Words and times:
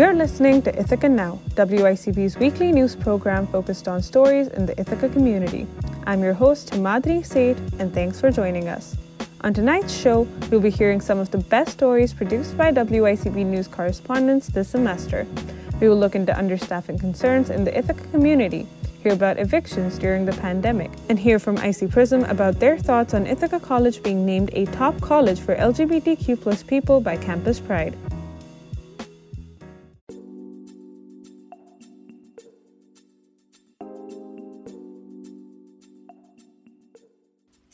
You're 0.00 0.14
listening 0.14 0.62
to 0.62 0.74
Ithaca 0.80 1.10
Now, 1.10 1.38
WICB's 1.56 2.38
weekly 2.38 2.72
news 2.72 2.96
program 2.96 3.46
focused 3.46 3.86
on 3.86 4.02
stories 4.02 4.48
in 4.48 4.64
the 4.64 4.72
Ithaca 4.80 5.10
community. 5.10 5.66
I'm 6.06 6.22
your 6.22 6.32
host, 6.32 6.70
Himadri 6.70 7.22
Said, 7.22 7.60
and 7.78 7.92
thanks 7.92 8.18
for 8.18 8.30
joining 8.30 8.66
us. 8.66 8.96
On 9.42 9.52
tonight's 9.52 9.92
show, 9.92 10.26
we'll 10.50 10.62
be 10.62 10.70
hearing 10.70 11.02
some 11.02 11.18
of 11.18 11.30
the 11.30 11.36
best 11.36 11.72
stories 11.72 12.14
produced 12.14 12.56
by 12.56 12.72
WICB 12.72 13.44
news 13.44 13.68
correspondents 13.68 14.46
this 14.46 14.70
semester. 14.70 15.26
We 15.82 15.90
will 15.90 15.98
look 15.98 16.14
into 16.14 16.32
understaffing 16.32 16.98
concerns 16.98 17.50
in 17.50 17.64
the 17.64 17.78
Ithaca 17.78 18.04
community, 18.08 18.66
hear 19.02 19.12
about 19.12 19.38
evictions 19.38 19.98
during 19.98 20.24
the 20.24 20.32
pandemic, 20.32 20.92
and 21.10 21.18
hear 21.18 21.38
from 21.38 21.58
IC 21.58 21.90
Prism 21.90 22.24
about 22.24 22.58
their 22.58 22.78
thoughts 22.78 23.12
on 23.12 23.26
Ithaca 23.26 23.60
College 23.60 24.02
being 24.02 24.24
named 24.24 24.48
a 24.54 24.64
top 24.64 24.98
college 25.02 25.40
for 25.40 25.54
LGBTQ 25.56 26.66
people 26.66 27.02
by 27.02 27.18
Campus 27.18 27.60
Pride. 27.60 27.94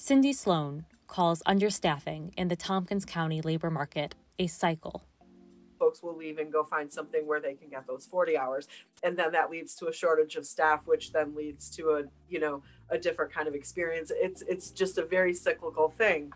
Cindy 0.07 0.33
Sloan 0.33 0.85
calls 1.09 1.43
understaffing 1.49 2.33
in 2.37 2.47
the 2.47 2.55
Tompkins 2.55 3.05
County 3.05 3.41
labor 3.41 3.73
market 3.73 4.15
a 4.39 4.47
cycle. 4.47 5.03
Folks 5.81 6.01
will 6.01 6.17
leave 6.17 6.39
and 6.39 6.53
go 6.53 6.63
find 6.63 6.93
something 6.93 7.27
where 7.27 7.41
they 7.41 7.55
can 7.55 7.69
get 7.71 7.89
those 7.89 8.07
40 8.07 8.39
hours. 8.39 8.69
And 9.03 9.17
then 9.17 9.33
that 9.33 9.51
leads 9.51 9.75
to 9.75 9.89
a 9.89 9.93
shortage 9.93 10.37
of 10.37 10.47
staff, 10.47 10.87
which 10.87 11.11
then 11.11 11.35
leads 11.35 11.69
to 11.71 11.89
a, 11.89 12.05
you 12.29 12.39
know, 12.39 12.63
a 12.89 12.97
different 12.99 13.33
kind 13.33 13.49
of 13.49 13.57
experience. 13.57 14.13
It's 14.15 14.43
it's 14.43 14.71
just 14.71 14.97
a 14.97 15.05
very 15.05 15.35
cyclical 15.35 15.89
thing. 15.89 16.33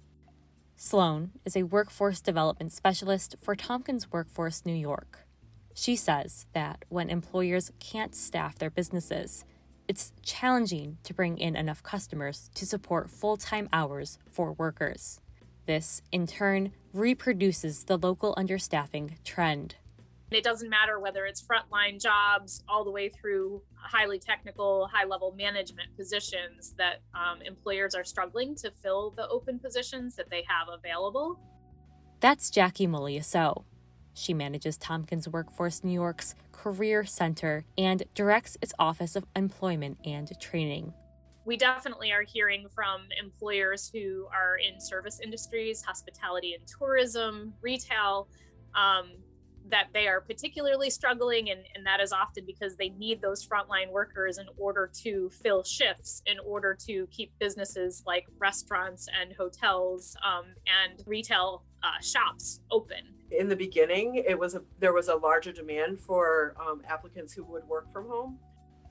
Sloan 0.74 1.30
is 1.44 1.56
a 1.56 1.62
workforce 1.62 2.20
development 2.20 2.72
specialist 2.72 3.36
for 3.41 3.54
Tompkins 3.54 4.10
Workforce 4.10 4.66
New 4.66 4.74
York. 4.74 5.28
She 5.74 5.94
says 5.94 6.46
that 6.54 6.86
when 6.88 7.08
employers 7.08 7.70
can't 7.78 8.16
staff 8.16 8.58
their 8.58 8.70
businesses, 8.70 9.44
it's 9.91 10.12
challenging 10.22 10.98
to 11.02 11.12
bring 11.12 11.36
in 11.36 11.56
enough 11.56 11.83
customers 11.83 12.48
to 12.55 12.64
support 12.64 13.10
full 13.10 13.36
time 13.36 13.69
hours 13.72 14.19
for 14.30 14.52
workers. 14.52 15.20
This, 15.66 16.00
in 16.12 16.28
turn, 16.28 16.70
reproduces 16.92 17.82
the 17.82 17.98
local 17.98 18.32
understaffing 18.36 19.20
trend. 19.24 19.74
It 20.30 20.44
doesn't 20.44 20.70
matter 20.70 21.00
whether 21.00 21.27
it's 21.27 21.42
frontline 21.42 22.00
jobs 22.00 22.62
all 22.69 22.84
the 22.84 22.92
way 22.92 23.08
through 23.08 23.62
highly 23.74 24.20
technical, 24.20 24.86
high 24.86 25.06
level 25.06 25.34
management 25.36 25.97
positions 25.97 26.72
that 26.78 27.02
um, 27.12 27.42
employers 27.42 27.97
are 27.97 28.04
struggling 28.04 28.54
to 28.62 28.70
fill 28.70 29.10
the 29.10 29.27
open 29.27 29.58
positions 29.58 30.14
that 30.14 30.30
they 30.30 30.44
have 30.47 30.69
available. 30.72 31.41
That's 32.20 32.48
Jackie 32.48 32.86
Muliaso. 32.86 33.64
She 34.14 34.34
manages 34.34 34.77
Tompkins 34.77 35.28
Workforce 35.28 35.84
New 35.84 35.92
York's 35.92 36.34
Career 36.53 37.05
Center 37.05 37.64
and 37.78 38.03
directs 38.14 38.56
its 38.61 38.72
Office 38.78 39.16
of 39.16 39.25
Employment 39.34 39.98
and 40.05 40.30
Training. 40.41 40.92
We 41.44 41.56
definitely 41.56 42.12
are 42.12 42.22
hearing 42.22 42.69
from 42.75 43.08
employers 43.19 43.91
who 43.92 44.27
are 44.33 44.56
in 44.56 44.81
service 44.81 45.20
industries, 45.20 45.83
hospitality 45.83 46.55
and 46.55 46.66
tourism, 46.66 47.55
retail, 47.62 48.28
um, 48.75 49.12
that 49.70 49.88
they 49.92 50.06
are 50.06 50.20
particularly 50.20 50.90
struggling, 50.90 51.50
and, 51.50 51.60
and 51.74 51.86
that 51.86 52.00
is 52.00 52.12
often 52.12 52.44
because 52.46 52.76
they 52.76 52.90
need 52.90 53.20
those 53.20 53.47
frontline 53.47 53.91
workers 53.91 54.38
in 54.38 54.47
order 54.58 54.91
to 55.03 55.31
fill 55.42 55.62
shifts, 55.62 56.22
in 56.26 56.38
order 56.41 56.76
to 56.86 57.06
keep 57.10 57.32
businesses 57.38 58.03
like 58.06 58.26
restaurants 58.38 59.08
and 59.20 59.34
hotels 59.34 60.16
um, 60.25 60.47
and 60.84 61.03
retail 61.06 61.64
uh, 61.82 62.00
shops 62.03 62.60
open 62.70 63.14
in 63.31 63.48
the 63.48 63.56
beginning, 63.56 64.16
it 64.26 64.38
was 64.38 64.54
a, 64.54 64.62
there 64.78 64.92
was 64.92 65.08
a 65.08 65.14
larger 65.14 65.53
demand 65.53 66.00
for 66.00 66.54
um, 66.60 66.82
applicants 66.88 67.32
who 67.32 67.44
would 67.44 67.64
work 67.69 67.92
from 67.92 68.08
home. 68.08 68.38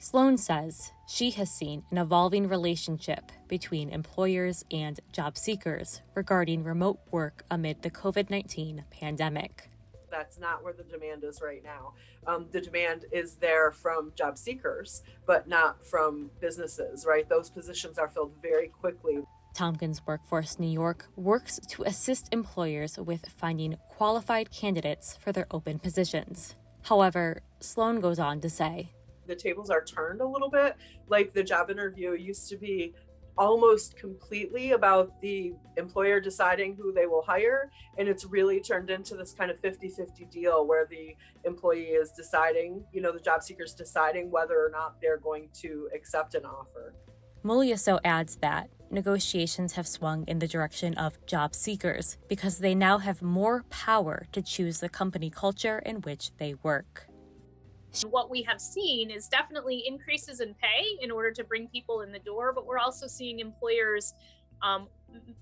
Sloan 0.02 0.38
says 0.38 0.94
she 1.08 1.30
has 1.32 1.52
seen 1.52 1.84
an 1.92 1.98
evolving 1.98 2.48
relationship 2.48 3.34
between 3.50 3.90
employers 3.90 4.64
and 4.72 4.98
job 5.12 5.38
seekers 5.38 6.02
regarding 6.16 6.64
remote 6.64 7.00
work 7.12 7.44
amid 7.52 7.82
the 7.82 7.92
COVID 7.92 8.30
19 8.30 8.86
pandemic. 8.92 9.70
That's 10.12 10.40
not 10.40 10.64
where 10.64 10.74
the 10.74 10.84
demand 10.84 11.24
is 11.24 11.42
right 11.42 11.64
now. 11.64 11.94
Um, 12.26 12.48
the 12.52 12.62
demand 12.62 13.06
is 13.12 13.36
there 13.36 13.72
from 13.72 14.12
job 14.16 14.38
seekers, 14.38 15.04
but 15.26 15.48
not 15.48 15.86
from 15.86 16.32
businesses, 16.40 17.06
right? 17.08 17.28
Those 17.28 17.50
positions 17.50 17.98
are 17.98 18.08
filled 18.08 18.34
very 18.42 18.68
quickly. 18.68 19.20
Tompkins 19.54 20.02
Workforce 20.06 20.60
New 20.60 20.70
York 20.70 21.08
works 21.16 21.60
to 21.70 21.84
assist 21.84 22.34
employers 22.34 22.98
with 22.98 23.26
finding 23.38 23.78
qualified 23.90 24.52
candidates 24.52 25.18
for 25.20 25.32
their 25.32 25.48
open 25.52 25.80
positions. 25.80 26.56
However, 26.84 27.42
Sloan 27.60 28.00
goes 28.00 28.20
on 28.20 28.40
to 28.42 28.50
say 28.50 28.92
the 29.30 29.36
tables 29.36 29.70
are 29.70 29.84
turned 29.84 30.22
a 30.22 30.28
little 30.28 30.50
bit. 30.50 30.76
Like 31.08 31.34
the 31.34 31.44
job 31.44 31.70
interview 31.70 32.12
used 32.14 32.50
to 32.50 32.58
be 32.58 32.94
almost 33.40 33.98
completely 33.98 34.74
about 34.74 35.20
the 35.22 35.54
employer 35.78 36.20
deciding 36.20 36.76
who 36.76 36.92
they 36.92 37.08
will 37.08 37.22
hire. 37.22 37.72
And 37.98 38.08
it's 38.10 38.26
really 38.26 38.60
turned 38.60 38.90
into 38.90 39.16
this 39.16 39.32
kind 39.32 39.50
of 39.50 39.60
50 39.62 39.90
50 39.90 40.26
deal 40.26 40.68
where 40.68 40.86
the 40.86 41.16
employee 41.46 41.96
is 42.02 42.12
deciding, 42.12 42.84
you 42.92 43.02
know, 43.02 43.14
the 43.14 43.20
job 43.20 43.42
seeker 43.42 43.64
is 43.64 43.74
deciding 43.74 44.30
whether 44.30 44.56
or 44.56 44.70
not 44.70 45.00
they're 45.02 45.18
going 45.18 45.48
to 45.62 45.90
accept 45.96 46.36
an 46.36 46.46
offer. 46.46 46.94
Muliaso 47.44 48.00
adds 48.04 48.36
that 48.42 48.70
negotiations 48.92 49.74
have 49.74 49.88
swung 49.88 50.26
in 50.28 50.40
the 50.40 50.48
direction 50.48 50.94
of 50.96 51.26
job 51.26 51.56
seekers 51.56 52.18
because 52.28 52.58
they 52.58 52.76
now 52.76 52.98
have 52.98 53.22
more 53.22 53.64
power 53.70 54.28
to 54.34 54.42
choose 54.42 54.82
the 54.82 54.90
company 54.90 55.30
culture 55.30 55.80
in 55.80 56.02
which 56.02 56.32
they 56.38 56.56
work. 56.64 57.09
What 58.10 58.30
we 58.30 58.44
have 58.44 58.62
seen 58.62 59.10
is 59.10 59.28
definitely 59.28 59.84
increases 59.88 60.40
in 60.40 60.54
pay 60.56 60.86
in 61.02 61.12
order 61.12 61.32
to 61.32 61.44
bring 61.44 61.68
people 61.68 62.02
in 62.02 62.12
the 62.12 62.20
door, 62.20 62.54
but 62.54 62.66
we're 62.66 62.78
also 62.78 63.08
seeing 63.08 63.40
employers 63.40 64.14
um, 64.62 64.88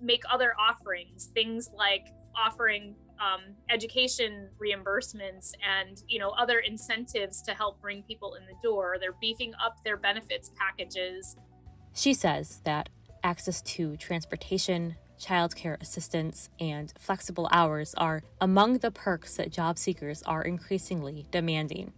make 0.02 0.24
other 0.32 0.54
offerings, 0.60 1.30
things 1.34 1.70
like 1.76 2.08
offering 2.36 2.96
um, 3.20 3.42
education 3.70 4.50
reimbursements 4.62 5.54
and 5.68 6.04
you 6.08 6.20
know 6.20 6.30
other 6.30 6.60
incentives 6.60 7.42
to 7.42 7.52
help 7.52 7.82
bring 7.82 8.04
people 8.04 8.36
in 8.36 8.46
the 8.46 8.54
door. 8.64 8.98
They're 9.00 9.16
beefing 9.20 9.54
up 9.64 9.78
their 9.84 9.98
benefits 9.98 10.52
packages. 10.58 11.36
She 11.94 12.14
says 12.14 12.62
that 12.64 12.90
access 13.24 13.62
to 13.64 13.98
transportation, 13.98 14.96
childcare 15.20 15.82
assistance, 15.82 16.50
and 16.60 16.94
flexible 17.00 17.50
hours 17.52 17.96
are 17.96 18.24
among 18.40 18.78
the 18.78 18.92
perks 18.92 19.36
that 19.38 19.52
job 19.52 19.78
seekers 19.80 20.22
are 20.24 20.44
increasingly 20.44 21.26
demanding. 21.32 21.94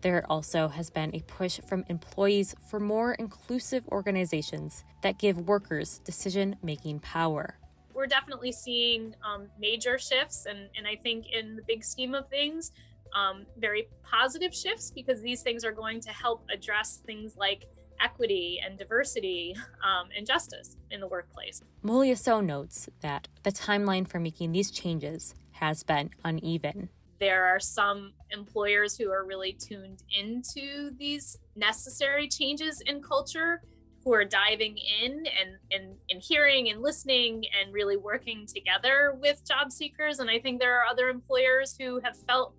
There 0.00 0.24
also 0.30 0.68
has 0.68 0.90
been 0.90 1.14
a 1.14 1.20
push 1.22 1.60
from 1.66 1.84
employees 1.88 2.54
for 2.68 2.78
more 2.78 3.14
inclusive 3.14 3.86
organizations 3.88 4.84
that 5.02 5.18
give 5.18 5.48
workers 5.48 5.98
decision 6.04 6.56
making 6.62 7.00
power. 7.00 7.58
We're 7.94 8.06
definitely 8.06 8.52
seeing 8.52 9.16
um, 9.24 9.48
major 9.58 9.98
shifts, 9.98 10.46
and, 10.46 10.68
and 10.76 10.86
I 10.86 10.94
think 10.94 11.26
in 11.32 11.56
the 11.56 11.62
big 11.62 11.82
scheme 11.82 12.14
of 12.14 12.28
things, 12.28 12.70
um, 13.12 13.46
very 13.56 13.88
positive 14.04 14.54
shifts 14.54 14.92
because 14.92 15.20
these 15.20 15.42
things 15.42 15.64
are 15.64 15.72
going 15.72 16.00
to 16.02 16.10
help 16.10 16.44
address 16.52 16.98
things 17.04 17.36
like 17.36 17.66
equity 18.00 18.60
and 18.64 18.78
diversity 18.78 19.56
um, 19.82 20.08
and 20.16 20.26
justice 20.26 20.76
in 20.90 21.00
the 21.00 21.08
workplace. 21.08 21.62
Muliaso 21.84 22.44
notes 22.44 22.88
that 23.00 23.26
the 23.42 23.50
timeline 23.50 24.06
for 24.06 24.20
making 24.20 24.52
these 24.52 24.70
changes 24.70 25.34
has 25.52 25.82
been 25.82 26.10
uneven. 26.24 26.88
There 27.18 27.44
are 27.44 27.60
some 27.60 28.12
employers 28.30 28.96
who 28.96 29.10
are 29.10 29.24
really 29.24 29.52
tuned 29.52 30.02
into 30.16 30.90
these 30.96 31.36
necessary 31.56 32.28
changes 32.28 32.80
in 32.86 33.02
culture 33.02 33.62
who 34.04 34.12
are 34.14 34.24
diving 34.24 34.78
in 35.02 35.12
and, 35.12 35.56
and, 35.72 35.96
and 36.10 36.22
hearing 36.22 36.70
and 36.70 36.80
listening 36.80 37.44
and 37.60 37.74
really 37.74 37.96
working 37.96 38.46
together 38.46 39.16
with 39.20 39.46
job 39.46 39.72
seekers. 39.72 40.20
And 40.20 40.30
I 40.30 40.38
think 40.38 40.60
there 40.60 40.80
are 40.80 40.86
other 40.86 41.08
employers 41.08 41.76
who 41.78 42.00
have 42.00 42.16
felt 42.16 42.54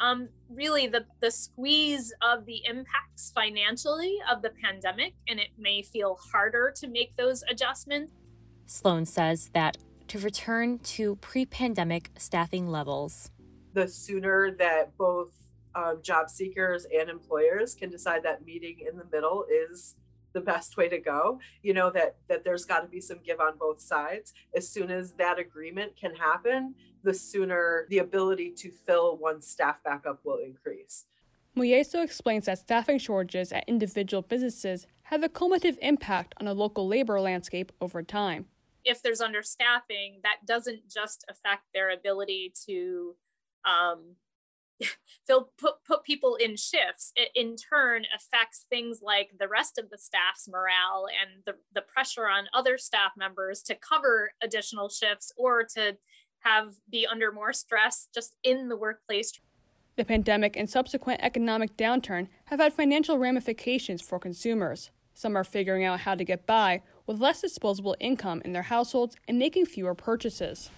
um, 0.00 0.28
really 0.48 0.86
the, 0.86 1.04
the 1.20 1.30
squeeze 1.30 2.12
of 2.22 2.46
the 2.46 2.62
impacts 2.64 3.32
financially 3.34 4.16
of 4.30 4.42
the 4.42 4.50
pandemic, 4.62 5.14
and 5.28 5.40
it 5.40 5.48
may 5.58 5.82
feel 5.82 6.18
harder 6.32 6.72
to 6.76 6.88
make 6.88 7.16
those 7.16 7.42
adjustments. 7.50 8.12
Sloan 8.66 9.06
says 9.06 9.50
that 9.54 9.76
to 10.08 10.18
return 10.18 10.78
to 10.78 11.16
pre 11.16 11.46
pandemic 11.46 12.10
staffing 12.16 12.68
levels, 12.68 13.30
the 13.78 13.88
sooner 13.88 14.50
that 14.58 14.96
both 14.96 15.32
um, 15.74 16.00
job 16.02 16.28
seekers 16.30 16.86
and 16.92 17.08
employers 17.08 17.74
can 17.74 17.90
decide 17.90 18.22
that 18.24 18.44
meeting 18.44 18.78
in 18.80 18.96
the 18.96 19.04
middle 19.12 19.44
is 19.50 19.94
the 20.34 20.40
best 20.40 20.76
way 20.76 20.88
to 20.88 20.98
go 20.98 21.40
you 21.62 21.72
know 21.72 21.90
that 21.90 22.16
that 22.28 22.44
there's 22.44 22.64
got 22.64 22.80
to 22.80 22.86
be 22.88 23.00
some 23.00 23.18
give 23.24 23.40
on 23.40 23.56
both 23.58 23.80
sides 23.80 24.34
as 24.54 24.68
soon 24.68 24.90
as 24.90 25.12
that 25.14 25.38
agreement 25.38 25.92
can 25.96 26.14
happen 26.14 26.74
the 27.02 27.14
sooner 27.14 27.86
the 27.88 27.98
ability 27.98 28.50
to 28.50 28.70
fill 28.70 29.16
one 29.16 29.40
staff 29.40 29.82
back 29.82 30.04
up 30.06 30.20
will 30.24 30.38
increase. 30.38 31.06
Muyeso 31.56 32.04
explains 32.04 32.46
that 32.46 32.58
staffing 32.58 32.98
shortages 32.98 33.52
at 33.52 33.64
individual 33.66 34.22
businesses 34.22 34.86
have 35.04 35.22
a 35.22 35.28
cumulative 35.28 35.78
impact 35.82 36.34
on 36.38 36.46
a 36.46 36.52
local 36.52 36.86
labor 36.86 37.20
landscape 37.20 37.72
over 37.80 38.02
time. 38.02 38.46
If 38.84 39.02
there's 39.02 39.20
understaffing, 39.20 40.22
that 40.22 40.46
doesn't 40.46 40.88
just 40.88 41.24
affect 41.28 41.64
their 41.74 41.90
ability 41.90 42.52
to 42.66 43.16
um, 43.68 44.16
they'll 45.28 45.50
put 45.58 45.84
put 45.86 46.04
people 46.04 46.36
in 46.36 46.56
shifts. 46.56 47.12
It 47.16 47.30
in 47.34 47.56
turn 47.56 48.04
affects 48.14 48.66
things 48.68 49.00
like 49.02 49.30
the 49.38 49.48
rest 49.48 49.78
of 49.78 49.90
the 49.90 49.98
staff's 49.98 50.48
morale 50.48 51.06
and 51.08 51.42
the, 51.44 51.54
the 51.74 51.82
pressure 51.82 52.28
on 52.28 52.46
other 52.52 52.78
staff 52.78 53.12
members 53.16 53.62
to 53.62 53.74
cover 53.74 54.32
additional 54.42 54.88
shifts 54.88 55.32
or 55.36 55.64
to 55.74 55.96
have 56.40 56.74
be 56.88 57.06
under 57.06 57.32
more 57.32 57.52
stress 57.52 58.08
just 58.14 58.36
in 58.42 58.68
the 58.68 58.76
workplace. 58.76 59.32
The 59.96 60.04
pandemic 60.04 60.56
and 60.56 60.70
subsequent 60.70 61.20
economic 61.22 61.76
downturn 61.76 62.28
have 62.46 62.60
had 62.60 62.72
financial 62.72 63.18
ramifications 63.18 64.00
for 64.00 64.20
consumers. 64.20 64.90
Some 65.12 65.36
are 65.36 65.42
figuring 65.42 65.84
out 65.84 66.00
how 66.00 66.14
to 66.14 66.22
get 66.22 66.46
by 66.46 66.82
with 67.04 67.18
less 67.18 67.40
disposable 67.40 67.96
income 67.98 68.40
in 68.44 68.52
their 68.52 68.62
households 68.62 69.16
and 69.26 69.36
making 69.36 69.66
fewer 69.66 69.96
purchases 69.96 70.70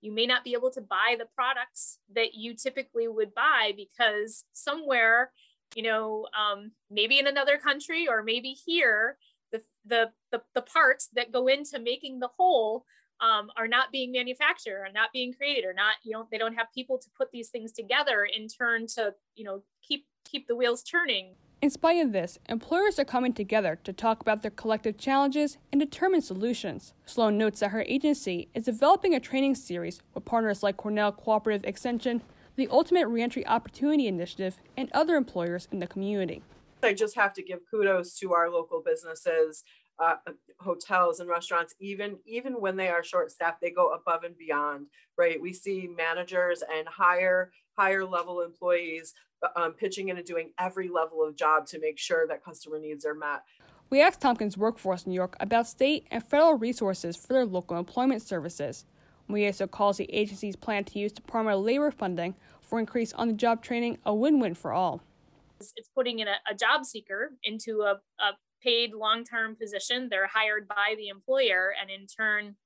you 0.00 0.12
may 0.12 0.26
not 0.26 0.44
be 0.44 0.52
able 0.52 0.70
to 0.70 0.80
buy 0.80 1.16
the 1.18 1.26
products 1.34 1.98
that 2.14 2.34
you 2.34 2.54
typically 2.54 3.08
would 3.08 3.34
buy 3.34 3.72
because 3.76 4.44
somewhere 4.52 5.30
you 5.74 5.82
know 5.82 6.26
um, 6.38 6.72
maybe 6.90 7.18
in 7.18 7.26
another 7.26 7.58
country 7.58 8.06
or 8.08 8.22
maybe 8.22 8.50
here 8.66 9.16
the, 9.52 9.62
the 9.84 10.10
the 10.32 10.42
the 10.54 10.62
parts 10.62 11.08
that 11.14 11.32
go 11.32 11.46
into 11.46 11.78
making 11.78 12.20
the 12.20 12.30
whole 12.36 12.84
um, 13.20 13.50
are 13.56 13.68
not 13.68 13.92
being 13.92 14.12
manufactured 14.12 14.80
or 14.80 14.88
not 14.92 15.10
being 15.12 15.32
created 15.32 15.64
or 15.64 15.74
not 15.74 15.94
you 16.02 16.12
know 16.12 16.26
they 16.30 16.38
don't 16.38 16.54
have 16.54 16.66
people 16.74 16.98
to 16.98 17.08
put 17.16 17.30
these 17.30 17.48
things 17.48 17.72
together 17.72 18.26
in 18.36 18.48
turn 18.48 18.86
to 18.86 19.14
you 19.34 19.44
know 19.44 19.62
keep 19.86 20.06
keep 20.24 20.46
the 20.46 20.56
wheels 20.56 20.82
turning 20.82 21.34
in 21.62 21.68
spite 21.68 22.02
of 22.02 22.12
this, 22.12 22.38
employers 22.48 22.98
are 22.98 23.04
coming 23.04 23.34
together 23.34 23.78
to 23.84 23.92
talk 23.92 24.20
about 24.20 24.40
their 24.40 24.50
collective 24.50 24.96
challenges 24.96 25.58
and 25.72 25.80
determine 25.80 26.22
solutions. 26.22 26.94
Sloan 27.04 27.36
notes 27.36 27.60
that 27.60 27.70
her 27.70 27.82
agency 27.82 28.48
is 28.54 28.64
developing 28.64 29.14
a 29.14 29.20
training 29.20 29.54
series 29.54 30.00
with 30.14 30.24
partners 30.24 30.62
like 30.62 30.78
Cornell 30.78 31.12
Cooperative 31.12 31.64
Extension, 31.64 32.22
the 32.56 32.68
Ultimate 32.68 33.08
Reentry 33.08 33.46
Opportunity 33.46 34.06
Initiative, 34.06 34.58
and 34.76 34.90
other 34.92 35.16
employers 35.16 35.68
in 35.70 35.80
the 35.80 35.86
community. 35.86 36.42
I 36.82 36.94
just 36.94 37.14
have 37.16 37.34
to 37.34 37.42
give 37.42 37.60
kudos 37.70 38.14
to 38.20 38.32
our 38.32 38.48
local 38.48 38.82
businesses, 38.82 39.62
uh, 39.98 40.16
hotels 40.60 41.20
and 41.20 41.28
restaurants. 41.28 41.74
Even 41.78 42.18
even 42.24 42.54
when 42.54 42.76
they 42.76 42.88
are 42.88 43.04
short 43.04 43.30
staffed, 43.30 43.60
they 43.60 43.70
go 43.70 43.92
above 43.92 44.24
and 44.24 44.34
beyond. 44.34 44.86
Right? 45.18 45.38
We 45.38 45.52
see 45.52 45.90
managers 45.94 46.62
and 46.74 46.88
higher 46.88 47.52
higher 47.76 48.06
level 48.06 48.40
employees 48.40 49.12
um, 49.56 49.72
pitching 49.72 50.08
in 50.08 50.16
and 50.16 50.26
doing 50.26 50.50
every 50.58 50.88
level 50.88 51.24
of 51.24 51.36
job 51.36 51.66
to 51.66 51.80
make 51.80 51.98
sure 51.98 52.26
that 52.26 52.44
customer 52.44 52.78
needs 52.78 53.04
are 53.04 53.14
met. 53.14 53.42
We 53.90 54.00
asked 54.02 54.20
Tompkins 54.20 54.56
Workforce 54.56 55.06
New 55.06 55.14
York 55.14 55.36
about 55.40 55.66
state 55.66 56.06
and 56.10 56.22
federal 56.22 56.54
resources 56.54 57.16
for 57.16 57.32
their 57.32 57.44
local 57.44 57.76
employment 57.76 58.22
services. 58.22 58.84
We 59.28 59.46
also 59.46 59.66
calls 59.66 59.96
the 59.96 60.12
agency's 60.12 60.56
plan 60.56 60.84
to 60.84 60.98
use 60.98 61.12
Department 61.12 61.58
of 61.58 61.64
Labor 61.64 61.90
funding 61.90 62.34
for 62.60 62.78
increased 62.78 63.14
on 63.16 63.28
the 63.28 63.34
job 63.34 63.62
training 63.62 63.98
a 64.06 64.14
win 64.14 64.38
win 64.38 64.54
for 64.54 64.72
all. 64.72 65.00
It's 65.58 65.90
putting 65.94 66.20
in 66.20 66.28
a, 66.28 66.36
a 66.50 66.54
job 66.54 66.84
seeker 66.84 67.32
into 67.44 67.82
a, 67.82 68.00
a 68.22 68.32
paid 68.62 68.92
long 68.94 69.24
term 69.24 69.56
position. 69.56 70.08
They're 70.08 70.26
hired 70.26 70.68
by 70.68 70.94
the 70.96 71.08
employer, 71.08 71.74
and 71.80 71.90
in 71.90 72.06
turn, 72.06 72.56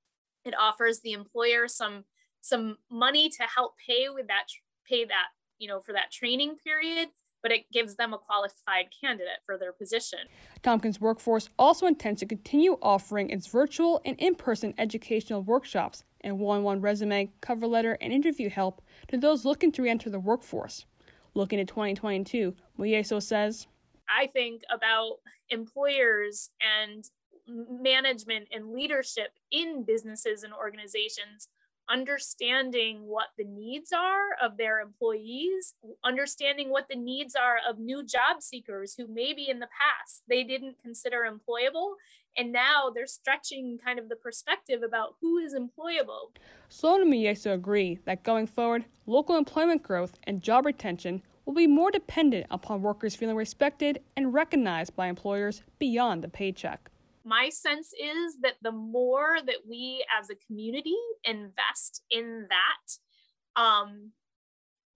it 0.45 0.55
offers 0.59 1.01
the 1.01 1.13
employer 1.13 1.69
some 1.69 2.05
some 2.41 2.77
money 2.91 3.31
to 3.31 3.43
help 3.45 3.75
pay 3.85 4.09
with 4.11 4.27
that 4.29 4.45
pay 4.87 5.05
that 5.07 5.29
you 5.59 5.69
know, 5.69 5.81
for 5.81 5.93
that 5.93 6.11
training 6.11 6.57
period, 6.63 7.09
but 7.43 7.53
it 7.53 7.71
gives 7.73 7.97
them 7.97 8.15
a 8.15 8.19
qualified 8.19 8.87
candidate 9.01 9.41
for 9.45 9.59
their 9.59 9.73
position. 9.73 10.21
Tompkins 10.63 11.01
Workforce 11.01 11.51
also 11.59 11.87
intends 11.87 12.21
to 12.21 12.27
continue 12.27 12.79
offering 12.81 13.31
its 13.31 13.47
virtual 13.47 14.01
and 14.05 14.19
in 14.19 14.35
person 14.35 14.75
educational 14.79 15.43
workshops 15.43 16.05
and 16.23 16.39
one 16.39 16.59
on 16.59 16.65
one 16.65 16.81
resume, 16.81 17.31
cover 17.41 17.67
letter, 17.67 17.99
and 18.01 18.13
interview 18.13 18.49
help 18.49 18.81
to 19.09 19.19
those 19.19 19.45
looking 19.45 19.71
to 19.73 19.83
re 19.83 19.91
enter 19.91 20.09
the 20.09 20.19
workforce. 20.19 20.87
Looking 21.35 21.61
at 21.61 21.69
2022, 21.69 22.55
Muyeso 22.79 23.23
says, 23.23 23.67
I 24.09 24.27
think 24.29 24.63
about 24.73 25.17
employers 25.51 26.51
and 26.61 27.05
management 27.47 28.49
and 28.53 28.73
leadership 28.73 29.33
in 29.51 29.85
businesses 29.85 30.45
and 30.45 30.55
organizations 30.55 31.49
understanding 31.91 33.03
what 33.07 33.29
the 33.37 33.45
needs 33.45 33.93
are 33.93 34.35
of 34.43 34.57
their 34.57 34.81
employees, 34.81 35.75
understanding 36.05 36.71
what 36.71 36.87
the 36.89 36.97
needs 36.97 37.35
are 37.35 37.57
of 37.69 37.79
new 37.79 38.05
job 38.05 38.41
seekers 38.41 38.95
who 38.97 39.07
maybe 39.07 39.49
in 39.49 39.61
the 39.61 39.69
past 39.69 40.23
they 40.29 40.45
didn't 40.45 40.77
consider 40.83 41.27
employable. 41.29 41.95
And 42.37 42.53
now 42.53 42.91
they're 42.93 43.07
stretching 43.07 43.79
kind 43.85 43.99
of 43.99 44.09
the 44.09 44.17
perspective 44.17 44.83
about 44.83 45.15
who 45.21 45.39
is 45.39 45.55
employable. 45.55 46.35
Sloan 46.69 47.03
and 47.03 47.13
Muyeso 47.13 47.55
agree 47.55 48.01
that 48.07 48.25
going 48.25 48.47
forward, 48.47 48.87
local 49.07 49.37
employment 49.37 49.83
growth 49.83 50.15
and 50.25 50.43
job 50.43 50.67
retention 50.67 51.23
will 51.45 51.55
be 51.55 51.67
more 51.67 51.91
dependent 51.91 52.47
upon 52.51 52.83
workers 52.83 53.15
feeling 53.15 53.37
respected 53.37 54.01
and 54.17 54.35
recognized 54.35 54.97
by 54.97 55.07
employers 55.07 55.63
beyond 55.79 56.25
the 56.25 56.29
paycheck 56.29 56.91
my 57.25 57.49
sense 57.49 57.93
is 57.93 58.39
that 58.43 58.55
the 58.63 58.73
more 58.73 59.39
that 59.45 59.67
we 59.69 60.05
as 60.21 60.29
a 60.31 60.35
community 60.47 60.97
invest 61.25 62.03
in 62.11 62.47
that 62.49 63.61
um, 63.61 64.11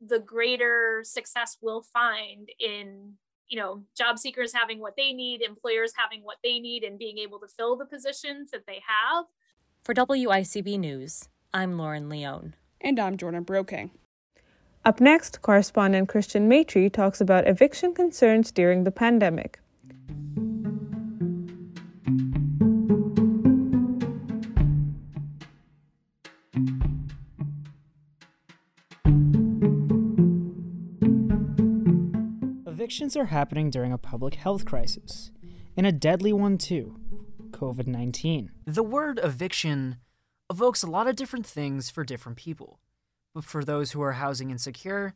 the 0.01 0.19
greater 0.19 1.01
success 1.05 1.57
we'll 1.61 1.83
find 1.83 2.49
in 2.61 3.15
you 3.49 3.59
know 3.59 3.83
job 3.97 4.19
seekers 4.19 4.53
having 4.53 4.79
what 4.79 4.95
they 4.97 5.13
need 5.13 5.43
employers 5.43 5.93
having 5.97 6.23
what 6.23 6.37
they 6.45 6.59
need 6.59 6.85
and 6.85 6.99
being 6.99 7.19
able 7.19 7.39
to 7.39 7.49
fill 7.49 7.77
the 7.77 7.87
positions 7.87 8.51
that 8.51 8.67
they 8.67 8.81
have. 8.87 9.25
For 9.83 9.95
wicb 9.95 10.79
news 10.79 11.29
i'm 11.55 11.79
lauren 11.79 12.09
leone. 12.09 12.55
And 12.81 13.01
i'm 13.01 13.17
jordan 13.17 13.43
broking 13.43 13.91
up 14.85 15.01
next 15.01 15.41
correspondent 15.43 16.09
christian 16.09 16.47
maitre 16.49 16.91
talks 16.91 17.21
about 17.21 17.49
eviction 17.49 17.95
concerns 17.95 18.53
during 18.53 18.85
the 18.85 18.93
pandemic 18.93 19.61
Evictions 32.99 33.17
are 33.17 33.27
happening 33.27 33.71
during 33.71 33.93
a 33.93 33.97
public 33.97 34.35
health 34.35 34.65
crisis, 34.65 35.31
and 35.77 35.87
a 35.87 35.93
deadly 35.93 36.33
one 36.33 36.59
too 36.59 36.99
COVID 37.53 37.87
19. 37.87 38.51
The 38.67 38.83
word 38.83 39.21
eviction 39.23 39.99
evokes 40.51 40.83
a 40.83 40.91
lot 40.91 41.07
of 41.07 41.15
different 41.15 41.47
things 41.47 41.91
for 41.91 42.03
different 42.03 42.39
people. 42.39 42.81
But 43.37 43.45
for 43.45 43.63
those 43.63 43.93
who 43.93 44.03
are 44.03 44.15
housing 44.15 44.51
insecure, 44.51 45.15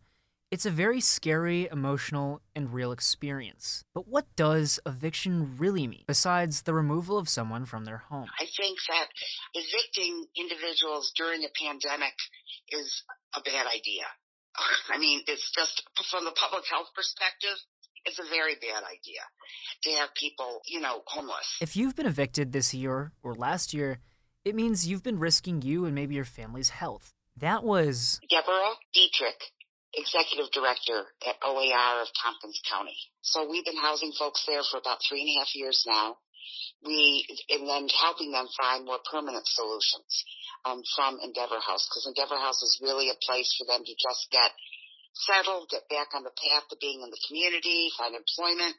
it's 0.52 0.64
a 0.64 0.70
very 0.70 1.00
scary, 1.00 1.68
emotional, 1.72 2.40
and 2.54 2.72
real 2.72 2.92
experience. 2.92 3.82
But 3.94 4.06
what 4.06 4.26
does 4.36 4.78
eviction 4.86 5.56
really 5.58 5.88
mean, 5.88 6.04
besides 6.06 6.62
the 6.62 6.74
removal 6.74 7.18
of 7.18 7.28
someone 7.28 7.64
from 7.64 7.84
their 7.84 8.04
home? 8.10 8.28
I 8.38 8.44
think 8.44 8.78
that 8.90 9.08
evicting 9.54 10.26
individuals 10.36 11.12
during 11.16 11.42
a 11.42 11.48
pandemic 11.60 12.14
is 12.70 13.02
a 13.34 13.40
bad 13.40 13.66
idea. 13.66 14.04
I 14.94 14.98
mean, 14.98 15.22
it's 15.26 15.50
just 15.50 15.82
from 16.10 16.24
the 16.24 16.32
public 16.32 16.64
health 16.70 16.88
perspective, 16.94 17.58
it's 18.04 18.18
a 18.18 18.28
very 18.28 18.54
bad 18.54 18.82
idea 18.84 19.22
to 19.84 19.90
have 19.98 20.14
people, 20.14 20.60
you 20.66 20.80
know, 20.80 21.02
homeless. 21.06 21.58
If 21.60 21.76
you've 21.76 21.96
been 21.96 22.06
evicted 22.06 22.52
this 22.52 22.74
year 22.74 23.12
or 23.22 23.34
last 23.34 23.72
year, 23.74 23.98
it 24.44 24.54
means 24.54 24.86
you've 24.86 25.02
been 25.02 25.18
risking 25.18 25.62
you 25.62 25.84
and 25.84 25.94
maybe 25.94 26.14
your 26.14 26.24
family's 26.24 26.70
health. 26.70 27.12
That 27.38 27.62
was 27.64 28.20
Deborah 28.28 28.74
Dietrich, 28.92 29.40
executive 29.94 30.50
director 30.52 31.06
at 31.26 31.36
OAR 31.42 32.02
of 32.02 32.08
Tompkins 32.22 32.60
County. 32.68 32.96
So 33.22 33.48
we've 33.48 33.64
been 33.64 33.78
housing 33.78 34.12
folks 34.18 34.44
there 34.46 34.62
for 34.70 34.78
about 34.78 34.98
three 35.08 35.22
and 35.22 35.30
a 35.30 35.38
half 35.40 35.54
years 35.54 35.84
now. 35.86 36.18
We 36.84 37.24
and 37.48 37.68
then 37.68 37.86
helping 38.02 38.32
them 38.32 38.48
find 38.58 38.84
more 38.84 38.98
permanent 39.10 39.46
solutions 39.46 40.24
um, 40.64 40.82
from 40.96 41.18
Endeavor 41.22 41.62
House 41.62 41.86
because 41.88 42.10
Endeavor 42.10 42.36
House 42.36 42.60
is 42.62 42.80
really 42.82 43.08
a 43.08 43.18
place 43.22 43.54
for 43.56 43.64
them 43.64 43.84
to 43.86 43.94
just 43.94 44.26
get 44.30 44.50
settled, 45.14 45.68
get 45.70 45.88
back 45.88 46.08
on 46.14 46.22
the 46.24 46.30
path 46.30 46.68
to 46.70 46.76
being 46.80 47.00
in 47.02 47.10
the 47.10 47.18
community, 47.26 47.88
find 47.98 48.14
employment, 48.14 48.76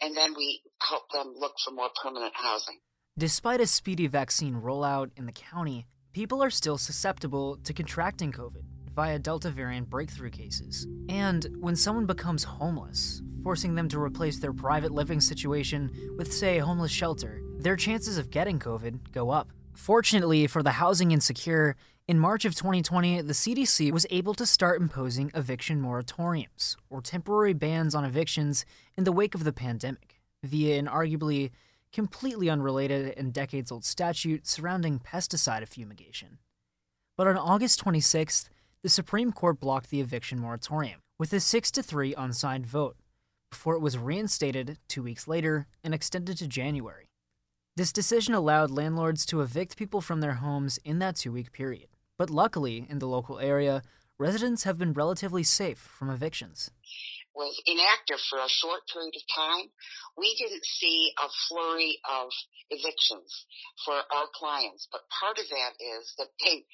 and 0.00 0.16
then 0.16 0.34
we 0.36 0.60
help 0.80 1.10
them 1.12 1.34
look 1.38 1.54
for 1.64 1.70
more 1.70 1.90
permanent 2.02 2.32
housing. 2.34 2.78
Despite 3.18 3.60
a 3.60 3.66
speedy 3.66 4.06
vaccine 4.06 4.56
rollout 4.56 5.10
in 5.16 5.26
the 5.26 5.32
county, 5.32 5.86
people 6.12 6.42
are 6.42 6.50
still 6.50 6.78
susceptible 6.78 7.56
to 7.64 7.72
contracting 7.72 8.32
COVID 8.32 8.64
via 8.94 9.18
Delta 9.18 9.50
variant 9.50 9.88
breakthrough 9.90 10.30
cases. 10.30 10.86
And 11.08 11.46
when 11.60 11.76
someone 11.76 12.06
becomes 12.06 12.44
homeless, 12.44 13.22
forcing 13.42 13.74
them 13.74 13.88
to 13.90 14.00
replace 14.00 14.38
their 14.38 14.52
private 14.52 14.90
living 14.92 15.20
situation 15.20 15.90
with, 16.16 16.32
say, 16.32 16.58
a 16.58 16.64
homeless 16.64 16.90
shelter, 16.90 17.40
their 17.58 17.76
chances 17.76 18.18
of 18.18 18.30
getting 18.30 18.58
COVID 18.58 19.12
go 19.12 19.30
up. 19.30 19.52
Fortunately 19.74 20.46
for 20.46 20.62
the 20.62 20.72
housing 20.72 21.10
insecure, 21.10 21.76
in 22.08 22.20
March 22.20 22.44
of 22.44 22.54
2020, 22.54 23.22
the 23.22 23.32
CDC 23.32 23.90
was 23.90 24.06
able 24.10 24.32
to 24.34 24.46
start 24.46 24.80
imposing 24.80 25.32
eviction 25.34 25.82
moratoriums, 25.82 26.76
or 26.88 27.00
temporary 27.00 27.52
bans 27.52 27.96
on 27.96 28.04
evictions, 28.04 28.64
in 28.96 29.02
the 29.02 29.10
wake 29.10 29.34
of 29.34 29.42
the 29.42 29.52
pandemic, 29.52 30.20
via 30.44 30.78
an 30.78 30.86
arguably 30.86 31.50
completely 31.92 32.48
unrelated 32.48 33.12
and 33.16 33.32
decades 33.32 33.72
old 33.72 33.84
statute 33.84 34.46
surrounding 34.46 35.00
pesticide 35.00 35.66
fumigation. 35.66 36.38
But 37.16 37.26
on 37.26 37.36
August 37.36 37.82
26th, 37.84 38.50
the 38.82 38.88
Supreme 38.88 39.32
Court 39.32 39.58
blocked 39.58 39.90
the 39.90 40.00
eviction 40.00 40.38
moratorium 40.38 41.00
with 41.18 41.32
a 41.32 41.40
6 41.40 41.70
to 41.72 41.82
3 41.82 42.14
unsigned 42.14 42.66
vote 42.66 42.96
before 43.50 43.74
it 43.74 43.80
was 43.80 43.98
reinstated 43.98 44.78
2 44.86 45.02
weeks 45.02 45.26
later 45.26 45.66
and 45.82 45.92
extended 45.92 46.36
to 46.38 46.46
January. 46.46 47.06
This 47.74 47.92
decision 47.92 48.32
allowed 48.32 48.70
landlords 48.70 49.26
to 49.26 49.40
evict 49.40 49.76
people 49.76 50.00
from 50.00 50.20
their 50.20 50.34
homes 50.34 50.78
in 50.84 51.00
that 51.00 51.16
2-week 51.16 51.52
period. 51.52 51.88
But 52.18 52.30
luckily, 52.30 52.86
in 52.88 52.98
the 52.98 53.06
local 53.06 53.38
area, 53.38 53.82
residents 54.18 54.64
have 54.64 54.78
been 54.78 54.92
relatively 54.92 55.42
safe 55.42 55.78
from 55.78 56.10
evictions 56.10 56.70
was 57.36 57.60
inactive 57.68 58.18
for 58.32 58.40
a 58.40 58.48
short 58.48 58.80
period 58.88 59.12
of 59.12 59.24
time, 59.28 59.68
we 60.16 60.34
didn't 60.40 60.64
see 60.64 61.12
a 61.20 61.28
flurry 61.46 62.00
of 62.08 62.32
evictions 62.72 63.28
for 63.84 63.94
our 63.94 64.26
clients. 64.32 64.88
But 64.90 65.04
part 65.12 65.36
of 65.38 65.44
that 65.52 65.72
is 65.76 66.14
that 66.16 66.32
they 66.40 66.64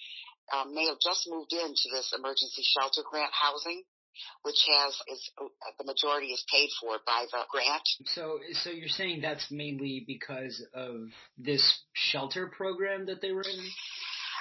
um, 0.54 0.72
may 0.72 0.86
have 0.86 1.02
just 1.02 1.26
moved 1.26 1.52
into 1.52 1.90
this 1.90 2.14
emergency 2.16 2.62
shelter 2.62 3.02
grant 3.02 3.34
housing 3.34 3.82
which 4.42 4.68
has 4.68 4.92
is 5.08 5.30
uh, 5.40 5.46
the 5.78 5.84
majority 5.84 6.26
is 6.28 6.44
paid 6.52 6.68
for 6.80 6.98
by 7.06 7.24
the 7.32 7.38
grant. 7.50 7.82
So, 8.04 8.40
so 8.52 8.70
you're 8.70 8.88
saying 8.88 9.22
that's 9.22 9.50
mainly 9.50 10.04
because 10.06 10.62
of 10.74 11.08
this 11.38 11.80
shelter 11.94 12.46
program 12.46 13.06
that 13.06 13.22
they 13.22 13.32
were 13.32 13.40
in? 13.42 13.70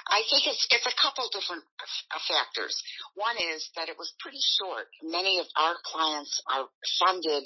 I 0.08 0.22
think 0.26 0.46
it's 0.46 0.66
it's 0.70 0.86
a 0.86 0.96
couple 0.98 1.28
different 1.30 1.62
uh, 1.78 2.18
factors. 2.26 2.74
One 3.14 3.36
is 3.38 3.70
that 3.76 3.88
it 3.88 3.96
was 3.98 4.12
pretty 4.18 4.40
short. 4.58 4.90
Many 5.02 5.38
of 5.38 5.46
our 5.56 5.76
clients 5.84 6.42
are 6.50 6.66
funded 6.98 7.44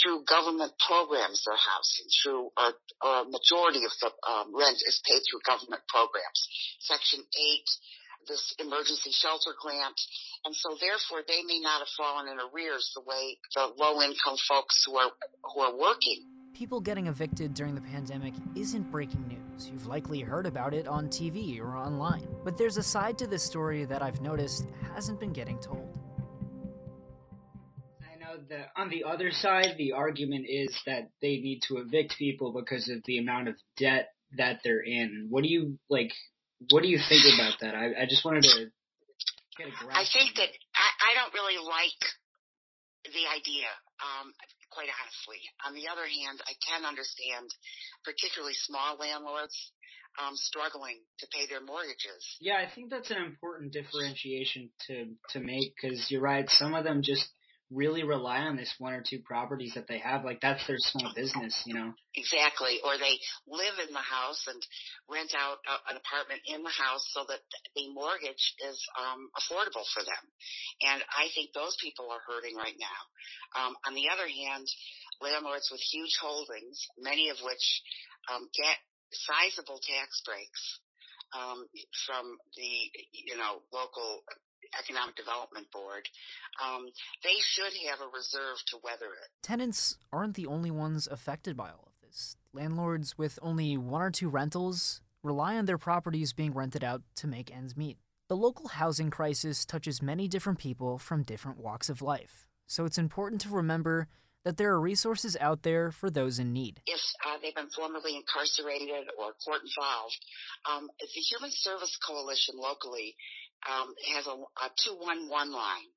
through 0.00 0.24
government 0.28 0.72
programs. 0.82 1.42
Their 1.44 1.56
housing 1.56 2.08
through 2.20 2.50
or, 2.56 2.72
a 3.00 3.24
majority 3.24 3.84
of 3.84 3.92
the 4.00 4.10
um, 4.28 4.52
rent 4.52 4.76
is 4.84 5.00
paid 5.08 5.22
through 5.24 5.40
government 5.46 5.82
programs. 5.88 6.40
Section 6.80 7.24
eight, 7.24 7.68
this 8.28 8.54
emergency 8.58 9.10
shelter 9.12 9.56
grant, 9.56 9.96
and 10.44 10.54
so 10.54 10.76
therefore 10.76 11.24
they 11.24 11.42
may 11.48 11.60
not 11.60 11.80
have 11.80 11.92
fallen 11.96 12.28
in 12.28 12.36
arrears 12.52 12.92
the 12.92 13.02
way 13.08 13.38
the 13.54 13.72
low 13.78 14.02
income 14.02 14.36
folks 14.48 14.84
who 14.84 14.96
are 14.96 15.12
who 15.54 15.60
are 15.60 15.76
working 15.76 16.24
people 16.56 16.80
getting 16.80 17.06
evicted 17.06 17.52
during 17.52 17.74
the 17.74 17.82
pandemic 17.82 18.32
isn't 18.54 18.90
breaking 18.90 19.28
news. 19.28 19.45
You've 19.64 19.86
likely 19.86 20.20
heard 20.20 20.46
about 20.46 20.74
it 20.74 20.86
on 20.86 21.08
TV 21.08 21.60
or 21.60 21.76
online. 21.76 22.26
But 22.44 22.58
there's 22.58 22.76
a 22.76 22.82
side 22.82 23.16
to 23.18 23.26
this 23.26 23.42
story 23.42 23.84
that 23.86 24.02
I've 24.02 24.20
noticed 24.20 24.66
hasn't 24.94 25.18
been 25.18 25.32
getting 25.32 25.58
told. 25.58 25.88
I 28.02 28.18
know 28.18 28.38
that 28.50 28.72
on 28.76 28.90
the 28.90 29.04
other 29.04 29.30
side, 29.30 29.76
the 29.78 29.92
argument 29.92 30.46
is 30.48 30.76
that 30.86 31.08
they 31.22 31.38
need 31.38 31.62
to 31.68 31.78
evict 31.78 32.16
people 32.18 32.52
because 32.52 32.88
of 32.88 33.02
the 33.06 33.18
amount 33.18 33.48
of 33.48 33.54
debt 33.78 34.10
that 34.36 34.60
they're 34.62 34.82
in. 34.82 35.28
What 35.30 35.42
do 35.42 35.48
you 35.48 35.78
like? 35.88 36.12
What 36.70 36.82
do 36.82 36.88
you 36.88 36.98
think 37.08 37.24
about 37.34 37.60
that? 37.60 37.74
I, 37.74 38.02
I 38.02 38.06
just 38.08 38.24
wanted 38.24 38.42
to 38.42 38.66
get 39.56 39.68
a 39.68 39.84
grasp. 39.84 39.98
I 39.98 40.04
think 40.12 40.36
that 40.36 40.48
I, 40.74 41.10
I 41.10 41.14
don't 41.14 41.32
really 41.32 41.58
like 41.64 42.02
the 43.04 43.24
idea. 43.34 43.68
Um, 43.96 44.32
quite 44.70 44.92
honestly. 44.92 45.40
On 45.64 45.72
the 45.72 45.88
other 45.88 46.04
hand, 46.04 46.44
I 46.44 46.52
can 46.60 46.84
understand 46.84 47.48
particularly 48.04 48.52
small 48.68 48.96
landlords 49.00 49.56
um, 50.20 50.36
struggling 50.36 51.00
to 51.20 51.26
pay 51.32 51.46
their 51.48 51.64
mortgages. 51.64 52.20
Yeah, 52.40 52.56
I 52.56 52.68
think 52.68 52.90
that's 52.90 53.10
an 53.10 53.22
important 53.24 53.72
differentiation 53.72 54.70
to 54.88 55.16
to 55.30 55.40
make 55.40 55.74
because 55.74 56.10
you're 56.10 56.20
right. 56.20 56.48
Some 56.48 56.74
of 56.74 56.84
them 56.84 57.00
just 57.02 57.26
really 57.70 58.04
rely 58.04 58.46
on 58.46 58.56
this 58.56 58.72
one 58.78 58.94
or 58.94 59.02
two 59.02 59.18
properties 59.18 59.74
that 59.74 59.88
they 59.88 59.98
have. 59.98 60.24
Like 60.24 60.40
that's 60.40 60.66
their 60.66 60.78
small 60.78 61.12
business, 61.14 61.54
you 61.66 61.74
know. 61.74 61.92
Exactly. 62.14 62.78
Or 62.84 62.96
they 62.96 63.18
live 63.48 63.76
in 63.82 63.92
the 63.92 64.06
house 64.06 64.46
and 64.46 64.62
rent 65.10 65.34
out 65.34 65.58
an 65.90 65.98
apartment 65.98 66.40
in 66.46 66.62
the 66.62 66.70
house 66.70 67.02
so 67.10 67.26
that 67.28 67.42
the 67.74 67.90
mortgage 67.92 68.54
is 68.70 68.78
um, 68.94 69.28
affordable 69.34 69.86
for 69.90 70.02
them. 70.06 70.24
And 70.86 71.02
I 71.10 71.26
think 71.34 71.50
those 71.52 71.76
people 71.82 72.06
are 72.10 72.22
hurting 72.22 72.54
right 72.54 72.76
now. 72.78 73.00
Um, 73.58 73.72
on 73.86 73.94
the 73.94 74.08
other 74.14 74.28
hand, 74.30 74.66
landlords 75.20 75.68
with 75.70 75.80
huge 75.80 76.14
holdings, 76.20 76.78
many 76.98 77.30
of 77.30 77.38
which 77.42 77.66
um, 78.30 78.48
get 78.54 78.78
sizable 79.10 79.80
tax 79.82 80.22
breaks 80.24 80.80
um, 81.34 81.66
from 82.06 82.38
the 82.54 82.72
you 83.12 83.36
know 83.36 83.62
local 83.72 84.22
Economic 84.78 85.16
Development 85.16 85.66
Board, 85.72 86.08
um, 86.62 86.86
they 87.22 87.36
should 87.40 87.72
have 87.90 88.00
a 88.00 88.10
reserve 88.14 88.56
to 88.68 88.78
weather 88.82 89.06
it. 89.06 89.30
Tenants 89.42 89.98
aren't 90.12 90.34
the 90.34 90.46
only 90.46 90.70
ones 90.70 91.06
affected 91.06 91.56
by 91.56 91.68
all 91.68 91.88
of 91.88 92.00
this. 92.06 92.36
Landlords 92.52 93.18
with 93.18 93.38
only 93.42 93.76
one 93.76 94.02
or 94.02 94.10
two 94.10 94.28
rentals 94.28 95.00
rely 95.22 95.56
on 95.56 95.66
their 95.66 95.78
properties 95.78 96.32
being 96.32 96.54
rented 96.54 96.84
out 96.84 97.02
to 97.16 97.26
make 97.26 97.54
ends 97.54 97.76
meet. 97.76 97.98
The 98.28 98.36
local 98.36 98.68
housing 98.68 99.10
crisis 99.10 99.64
touches 99.64 100.02
many 100.02 100.26
different 100.26 100.58
people 100.58 100.98
from 100.98 101.22
different 101.22 101.58
walks 101.58 101.88
of 101.88 102.02
life, 102.02 102.48
so 102.66 102.84
it's 102.84 102.98
important 102.98 103.40
to 103.42 103.50
remember 103.50 104.08
that 104.46 104.56
there 104.58 104.70
are 104.70 104.80
resources 104.80 105.36
out 105.40 105.64
there 105.64 105.90
for 105.90 106.08
those 106.08 106.38
in 106.38 106.52
need. 106.52 106.80
If 106.86 107.00
uh, 107.26 107.34
they've 107.42 107.54
been 107.54 107.68
formerly 107.74 108.14
incarcerated 108.14 109.10
or 109.18 109.34
court 109.44 109.62
involved, 109.66 110.18
um, 110.70 110.88
the 111.00 111.20
Human 111.20 111.50
Service 111.50 111.98
Coalition 112.06 112.54
locally 112.56 113.16
um, 113.64 113.94
has 114.14 114.26
a, 114.26 114.36
a 114.36 114.68
211 114.84 115.52
line 115.52 115.90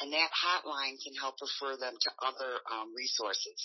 and 0.00 0.12
that 0.12 0.30
hotline 0.30 0.94
can 1.02 1.14
help 1.14 1.34
refer 1.40 1.76
them 1.76 1.94
to 2.00 2.10
other 2.22 2.62
um, 2.70 2.94
resources. 2.94 3.58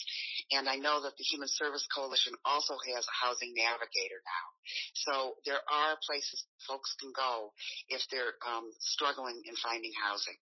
And 0.52 0.68
I 0.68 0.76
know 0.76 1.02
that 1.04 1.14
the 1.18 1.24
Human 1.24 1.48
Service 1.48 1.86
Coalition 1.94 2.34
also 2.46 2.74
has 2.74 3.06
a 3.06 3.26
housing 3.26 3.54
navigator 3.56 4.20
now. 4.26 4.46
So 4.94 5.14
there 5.46 5.62
are 5.62 5.98
places 6.06 6.46
folks 6.68 6.96
can 7.00 7.12
go 7.16 7.54
if 7.90 8.02
they're 8.10 8.38
um, 8.48 8.72
struggling 8.80 9.42
in 9.48 9.56
finding 9.56 9.92
housing. 9.94 10.38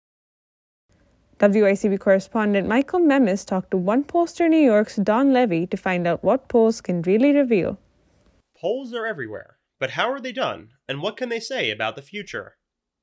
WICB 1.40 1.98
correspondent 1.98 2.68
Michael 2.68 3.00
Memis 3.00 3.44
talked 3.44 3.70
to 3.70 3.78
One 3.78 4.04
Pollster 4.04 4.44
in 4.44 4.50
New 4.50 4.58
York's 4.58 4.96
Don 4.96 5.32
Levy 5.32 5.66
to 5.66 5.76
find 5.76 6.06
out 6.06 6.22
what 6.22 6.48
polls 6.48 6.80
can 6.82 7.00
really 7.02 7.32
reveal. 7.32 7.78
Polls 8.60 8.92
are 8.92 9.06
everywhere, 9.06 9.56
but 9.78 9.92
how 9.92 10.12
are 10.12 10.20
they 10.20 10.32
done, 10.32 10.68
and 10.86 11.00
what 11.00 11.16
can 11.16 11.30
they 11.30 11.40
say 11.40 11.70
about 11.70 11.96
the 11.96 12.02
future? 12.02 12.56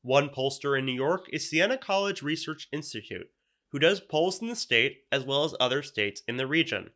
One 0.08 0.30
pollster 0.30 0.80
in 0.80 0.86
New 0.86 0.94
York 0.94 1.28
is 1.34 1.50
Siena 1.50 1.78
College 1.78 2.22
Research 2.22 2.70
Institute, 2.72 3.30
who 3.74 3.78
does 3.78 4.00
polls 4.00 4.42
in 4.42 4.48
the 4.48 4.56
state 4.56 5.00
as 5.12 5.26
well 5.26 5.44
as 5.44 5.54
other 5.60 5.84
states 5.84 6.22
in 6.30 6.38
the 6.38 6.48
region. 6.48 6.92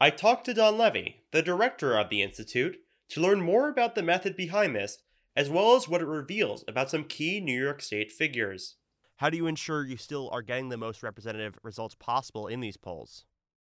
I 0.00 0.10
talked 0.10 0.46
to 0.46 0.54
Don 0.54 0.76
Levy, 0.76 1.22
the 1.30 1.40
director 1.40 1.96
of 1.96 2.08
the 2.08 2.20
institute, 2.20 2.78
to 3.10 3.20
learn 3.20 3.42
more 3.42 3.68
about 3.68 3.94
the 3.94 4.02
method 4.02 4.34
behind 4.34 4.74
this, 4.74 4.98
as 5.36 5.48
well 5.50 5.76
as 5.76 5.88
what 5.88 6.02
it 6.02 6.06
reveals 6.06 6.64
about 6.66 6.90
some 6.90 7.04
key 7.04 7.38
New 7.38 7.62
York 7.62 7.80
State 7.80 8.10
figures. 8.10 8.74
How 9.18 9.30
do 9.30 9.36
you 9.36 9.46
ensure 9.46 9.86
you 9.86 9.96
still 9.96 10.28
are 10.32 10.42
getting 10.42 10.68
the 10.68 10.76
most 10.76 11.04
representative 11.04 11.56
results 11.62 11.94
possible 11.94 12.48
in 12.48 12.58
these 12.58 12.76
polls? 12.76 13.24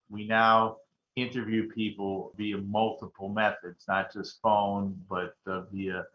We 0.10 0.26
now 0.26 0.78
interview 1.16 1.70
people 1.70 2.34
via 2.36 2.58
multiple 2.58 3.30
methods, 3.30 3.86
not 3.88 4.12
just 4.12 4.42
phone, 4.42 5.00
but 5.08 5.36
uh, 5.46 5.66
via 5.72 6.06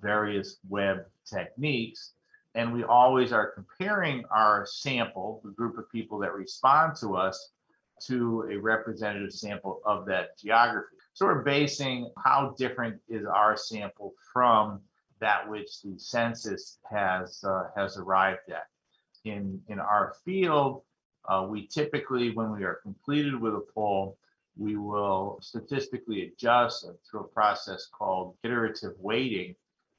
various 0.00 0.58
web 0.68 1.04
techniques. 1.26 2.12
And 2.54 2.72
we 2.72 2.82
always 2.82 3.32
are 3.32 3.52
comparing 3.52 4.24
our 4.30 4.66
sample, 4.66 5.40
the 5.44 5.52
group 5.52 5.78
of 5.78 5.90
people 5.90 6.18
that 6.18 6.34
respond 6.34 6.96
to 7.00 7.16
us, 7.16 7.50
to 8.06 8.48
a 8.50 8.56
representative 8.56 9.32
sample 9.32 9.80
of 9.84 10.06
that 10.06 10.38
geography. 10.38 10.96
So 11.12 11.26
we're 11.26 11.42
basing 11.42 12.10
how 12.24 12.54
different 12.56 13.00
is 13.08 13.26
our 13.26 13.56
sample 13.56 14.14
from 14.32 14.80
that 15.20 15.48
which 15.48 15.82
the 15.82 15.98
census 15.98 16.78
has 16.90 17.44
uh, 17.44 17.64
has 17.76 17.98
arrived 17.98 18.48
at. 18.48 18.66
In 19.24 19.60
in 19.68 19.78
our 19.78 20.14
field, 20.24 20.82
uh, 21.28 21.46
we 21.48 21.66
typically, 21.66 22.30
when 22.30 22.50
we 22.50 22.64
are 22.64 22.80
completed 22.82 23.38
with 23.38 23.54
a 23.54 23.64
poll, 23.74 24.16
we 24.56 24.76
will 24.76 25.38
statistically 25.42 26.22
adjust 26.22 26.86
through 27.08 27.20
a 27.20 27.28
process 27.28 27.86
called 27.86 28.34
iterative 28.42 28.94
weighting 28.98 29.54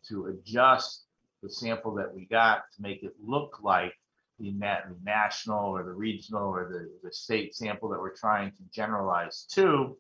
to 0.10 0.28
adjust 0.28 1.06
the 1.44 1.50
sample 1.50 1.94
that 1.96 2.14
we 2.14 2.26
got 2.26 2.64
to 2.76 2.82
make 2.82 3.04
it 3.04 3.14
look 3.24 3.60
like 3.62 3.94
the 4.40 4.54
national 5.04 5.70
or 5.70 5.84
the 5.84 5.92
regional 5.92 6.50
or 6.50 6.68
the, 6.68 7.08
the 7.08 7.14
state 7.14 7.56
sample 7.56 7.90
that 7.90 8.00
we're 8.00 8.16
trying 8.16 8.52
to 8.52 8.64
generalize 8.74 9.46
to. 9.52 9.98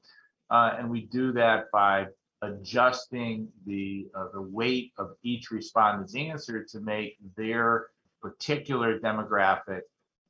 Uh, 0.50 0.75
and 0.77 0.89
we 0.89 1.01
do 1.01 1.31
that 1.31 1.65
by 1.72 2.08
adjusting 2.41 3.48
the 3.67 4.08
uh, 4.15 4.25
the 4.34 4.41
weight 4.41 4.91
of 4.98 5.12
each 5.24 5.51
respondent's 5.51 6.15
answer 6.15 6.63
to 6.63 6.79
make 6.79 7.17
their 7.38 7.88
particular 8.22 9.00
demographic 9.00 9.81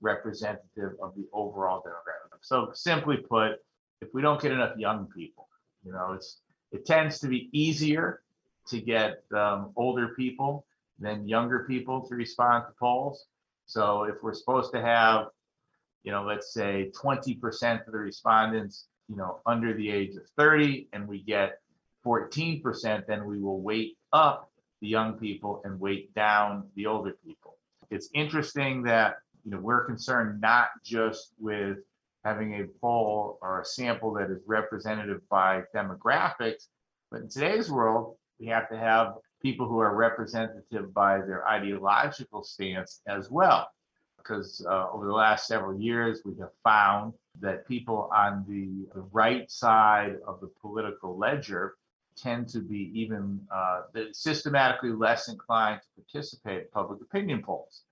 representative 0.02 0.92
of 1.02 1.16
the 1.16 1.26
overall 1.32 1.82
demographic. 1.82 2.40
So 2.42 2.72
simply 2.74 3.18
put, 3.18 3.54
if 4.02 4.10
we 4.14 4.22
don't 4.22 4.42
get 4.42 4.52
enough 4.52 4.78
young 4.78 5.08
people, 5.08 5.48
you 5.86 5.94
know, 5.94 6.14
it's 6.14 6.40
it 6.72 6.86
tends 6.86 7.20
to 7.20 7.28
be 7.28 7.50
easier 7.52 8.22
to 8.68 8.80
get 8.80 9.24
um, 9.36 9.72
older 9.76 10.10
people 10.10 10.66
than 11.00 11.28
younger 11.28 11.66
people 11.68 12.08
to 12.08 12.16
respond 12.16 12.66
to 12.68 12.74
polls. 12.80 13.26
So 13.66 14.04
if 14.04 14.16
we're 14.22 14.34
supposed 14.34 14.72
to 14.74 14.82
have, 14.82 15.28
you 16.04 16.12
know, 16.12 16.24
let's 16.24 16.54
say 16.54 16.92
20% 17.02 17.88
of 17.88 17.92
the 17.92 18.00
respondents, 18.00 18.86
you 19.08 19.16
know, 19.16 19.40
under 19.46 19.74
the 19.74 19.90
age 19.90 20.16
of 20.16 20.24
30, 20.38 20.88
and 20.94 21.08
we 21.08 21.22
get 21.22 21.60
14%, 22.06 23.06
then 23.08 23.26
we 23.26 23.40
will 23.40 23.62
weight 23.62 23.98
up 24.14 24.52
the 24.82 24.88
young 24.88 25.14
people 25.14 25.62
and 25.64 25.80
weight 25.80 26.14
down 26.14 26.68
the 26.76 26.88
older 26.88 27.16
people. 27.26 27.58
It's 27.90 28.10
interesting 28.14 28.84
that 28.84 29.18
you 29.44 29.52
know 29.52 29.60
we're 29.60 29.86
concerned 29.86 30.42
not 30.42 30.70
just 30.84 31.34
with 31.40 31.78
having 32.24 32.56
a 32.56 32.66
poll 32.80 33.38
or 33.42 33.62
a 33.62 33.66
sample 33.66 34.14
that 34.14 34.30
is 34.30 34.42
representative 34.46 35.22
by 35.30 35.64
demographics, 35.76 36.68
but 37.10 37.22
in 37.22 37.30
today's 37.30 37.70
world, 37.70 38.16
we 38.42 38.48
have 38.48 38.68
to 38.70 38.78
have 38.78 39.14
people 39.42 39.68
who 39.68 39.80
are 39.80 39.96
representative 39.96 40.94
by 40.94 41.20
their 41.20 41.48
ideological 41.48 42.44
stance 42.44 43.02
as 43.08 43.30
well. 43.30 43.70
Because 44.18 44.66
uh, 44.68 44.88
over 44.92 45.06
the 45.06 45.14
last 45.14 45.48
several 45.48 45.80
years, 45.80 46.22
we 46.26 46.34
have 46.40 46.52
found 46.64 47.14
that 47.40 47.68
people 47.68 48.10
on 48.14 48.44
the, 48.48 48.88
right 49.14 49.50
side 49.50 50.16
of 50.28 50.40
the 50.42 50.50
political 50.62 51.18
ledger 51.18 51.76
tend 52.16 52.48
to 52.50 52.60
be 52.60 52.92
even 52.94 53.40
uh, 53.54 53.82
systematically 54.12 54.92
less 54.92 55.28
inclined 55.28 55.82
to 55.82 56.02
participate 56.02 56.62
in 56.62 56.68
public 56.74 57.02
opinion 57.02 57.42
polls. 57.42 57.84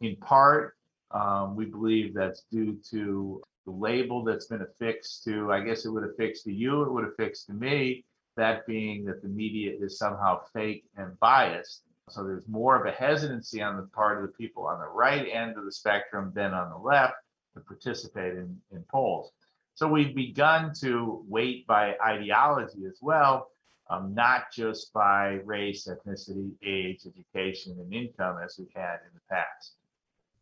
In 0.00 0.16
part, 0.16 0.76
um, 1.12 1.56
we 1.56 1.64
believe 1.64 2.14
that's 2.14 2.42
due 2.52 2.78
to 2.90 3.42
the 3.64 3.70
label 3.70 4.22
that's 4.24 4.46
been 4.46 4.62
affixed 4.62 5.24
to, 5.24 5.52
I 5.52 5.60
guess 5.60 5.84
it 5.84 5.90
would 5.90 6.04
affix 6.04 6.42
to 6.42 6.52
you, 6.52 6.82
it 6.82 6.92
would 6.92 7.04
affix 7.04 7.44
to 7.44 7.52
me, 7.52 8.04
that 8.40 8.66
being 8.66 9.04
that 9.04 9.22
the 9.22 9.28
media 9.28 9.72
is 9.78 9.98
somehow 9.98 10.40
fake 10.52 10.84
and 10.96 11.18
biased. 11.20 11.82
So 12.08 12.24
there's 12.24 12.48
more 12.48 12.74
of 12.74 12.86
a 12.86 12.96
hesitancy 12.96 13.62
on 13.62 13.76
the 13.76 13.86
part 13.94 14.18
of 14.18 14.22
the 14.22 14.36
people 14.36 14.66
on 14.66 14.80
the 14.80 14.88
right 14.88 15.28
end 15.30 15.56
of 15.56 15.64
the 15.64 15.72
spectrum 15.72 16.32
than 16.34 16.52
on 16.52 16.70
the 16.70 16.76
left 16.76 17.14
to 17.54 17.60
participate 17.60 18.34
in, 18.34 18.56
in 18.72 18.82
polls. 18.90 19.32
So 19.74 19.86
we've 19.86 20.14
begun 20.14 20.72
to 20.80 21.24
weight 21.28 21.66
by 21.66 21.94
ideology 22.04 22.84
as 22.86 22.98
well, 23.00 23.48
um, 23.88 24.14
not 24.14 24.52
just 24.52 24.92
by 24.92 25.40
race, 25.44 25.86
ethnicity, 25.86 26.50
age, 26.64 27.06
education, 27.06 27.76
and 27.78 27.92
income 27.92 28.38
as 28.44 28.56
we've 28.58 28.68
had 28.74 28.96
in 29.06 29.14
the 29.14 29.20
past. 29.30 29.76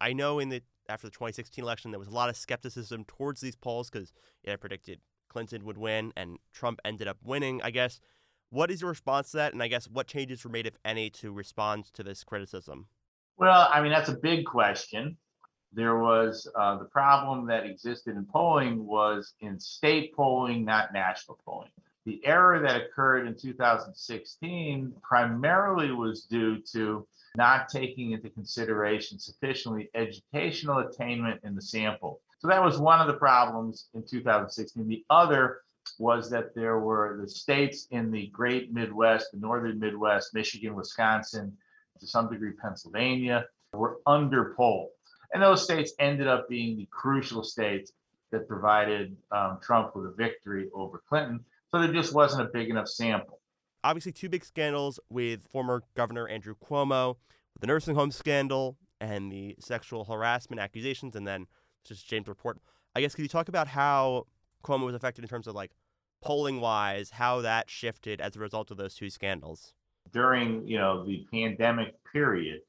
I 0.00 0.12
know 0.12 0.38
in 0.38 0.48
the 0.48 0.62
after 0.88 1.06
the 1.06 1.12
2016 1.12 1.62
election 1.62 1.90
there 1.90 1.98
was 1.98 2.08
a 2.08 2.12
lot 2.12 2.30
of 2.30 2.36
skepticism 2.36 3.04
towards 3.04 3.40
these 3.40 3.56
polls 3.56 3.90
because 3.90 4.12
it 4.42 4.58
predicted 4.58 5.00
Clinton 5.28 5.64
would 5.64 5.78
win 5.78 6.12
and 6.16 6.38
Trump 6.52 6.80
ended 6.84 7.08
up 7.08 7.18
winning. 7.24 7.60
I 7.62 7.70
guess 7.70 8.00
what 8.50 8.70
is 8.70 8.80
your 8.80 8.90
response 8.90 9.30
to 9.32 9.38
that? 9.38 9.52
And 9.52 9.62
I 9.62 9.68
guess 9.68 9.88
what 9.88 10.06
changes 10.06 10.44
were 10.44 10.50
made, 10.50 10.66
if 10.66 10.76
any, 10.84 11.10
to 11.10 11.32
respond 11.32 11.86
to 11.94 12.02
this 12.02 12.24
criticism? 12.24 12.86
Well, 13.36 13.68
I 13.72 13.80
mean, 13.80 13.92
that's 13.92 14.08
a 14.08 14.16
big 14.16 14.46
question. 14.46 15.16
There 15.72 15.98
was 15.98 16.50
uh, 16.58 16.78
the 16.78 16.86
problem 16.86 17.46
that 17.48 17.66
existed 17.66 18.16
in 18.16 18.24
polling 18.24 18.86
was 18.86 19.34
in 19.40 19.60
state 19.60 20.14
polling, 20.14 20.64
not 20.64 20.92
national 20.92 21.38
polling. 21.44 21.70
The 22.06 22.24
error 22.24 22.58
that 22.60 22.80
occurred 22.80 23.26
in 23.26 23.36
2016 23.36 24.94
primarily 25.02 25.92
was 25.92 26.24
due 26.24 26.62
to 26.72 27.06
not 27.36 27.68
taking 27.68 28.12
into 28.12 28.30
consideration 28.30 29.18
sufficiently 29.18 29.90
educational 29.94 30.78
attainment 30.78 31.40
in 31.44 31.54
the 31.54 31.60
sample. 31.60 32.22
So 32.38 32.48
that 32.48 32.62
was 32.62 32.78
one 32.78 33.00
of 33.00 33.06
the 33.08 33.14
problems 33.14 33.88
in 33.94 34.04
2016. 34.06 34.86
The 34.86 35.04
other 35.10 35.62
was 35.98 36.30
that 36.30 36.54
there 36.54 36.78
were 36.78 37.18
the 37.20 37.28
states 37.28 37.88
in 37.90 38.10
the 38.10 38.28
great 38.28 38.72
Midwest, 38.72 39.28
the 39.32 39.40
northern 39.40 39.80
Midwest, 39.80 40.34
Michigan, 40.34 40.74
Wisconsin, 40.74 41.56
to 41.98 42.06
some 42.06 42.30
degree 42.30 42.52
Pennsylvania, 42.52 43.46
were 43.72 43.98
under 44.06 44.54
polled. 44.56 44.90
And 45.32 45.42
those 45.42 45.64
states 45.64 45.92
ended 45.98 46.28
up 46.28 46.48
being 46.48 46.76
the 46.76 46.88
crucial 46.90 47.42
states 47.42 47.92
that 48.30 48.46
provided 48.46 49.16
um, 49.32 49.58
Trump 49.62 49.96
with 49.96 50.06
a 50.06 50.14
victory 50.16 50.68
over 50.74 51.02
Clinton. 51.08 51.44
So 51.70 51.80
there 51.80 51.92
just 51.92 52.14
wasn't 52.14 52.42
a 52.42 52.50
big 52.52 52.70
enough 52.70 52.88
sample. 52.88 53.40
Obviously, 53.84 54.12
two 54.12 54.28
big 54.28 54.44
scandals 54.44 54.98
with 55.10 55.46
former 55.50 55.82
Governor 55.94 56.28
Andrew 56.28 56.54
Cuomo, 56.54 57.16
the 57.60 57.66
nursing 57.66 57.94
home 57.94 58.10
scandal 58.10 58.76
and 59.00 59.30
the 59.30 59.56
sexual 59.60 60.04
harassment 60.04 60.60
accusations, 60.60 61.14
and 61.14 61.26
then 61.26 61.46
Tish 61.88 62.02
James 62.02 62.28
report. 62.28 62.58
I 62.94 63.00
guess 63.00 63.14
could 63.14 63.22
you 63.22 63.28
talk 63.28 63.48
about 63.48 63.68
how 63.68 64.26
Cuomo 64.64 64.86
was 64.86 64.94
affected 64.94 65.24
in 65.24 65.28
terms 65.28 65.46
of 65.46 65.54
like 65.54 65.72
polling 66.20 66.60
wise, 66.60 67.10
how 67.10 67.40
that 67.42 67.70
shifted 67.70 68.20
as 68.20 68.36
a 68.36 68.40
result 68.40 68.70
of 68.70 68.76
those 68.76 68.94
two 68.94 69.10
scandals? 69.10 69.74
During 70.12 70.66
you 70.66 70.78
know 70.78 71.04
the 71.04 71.26
pandemic 71.30 71.94
period, 72.12 72.62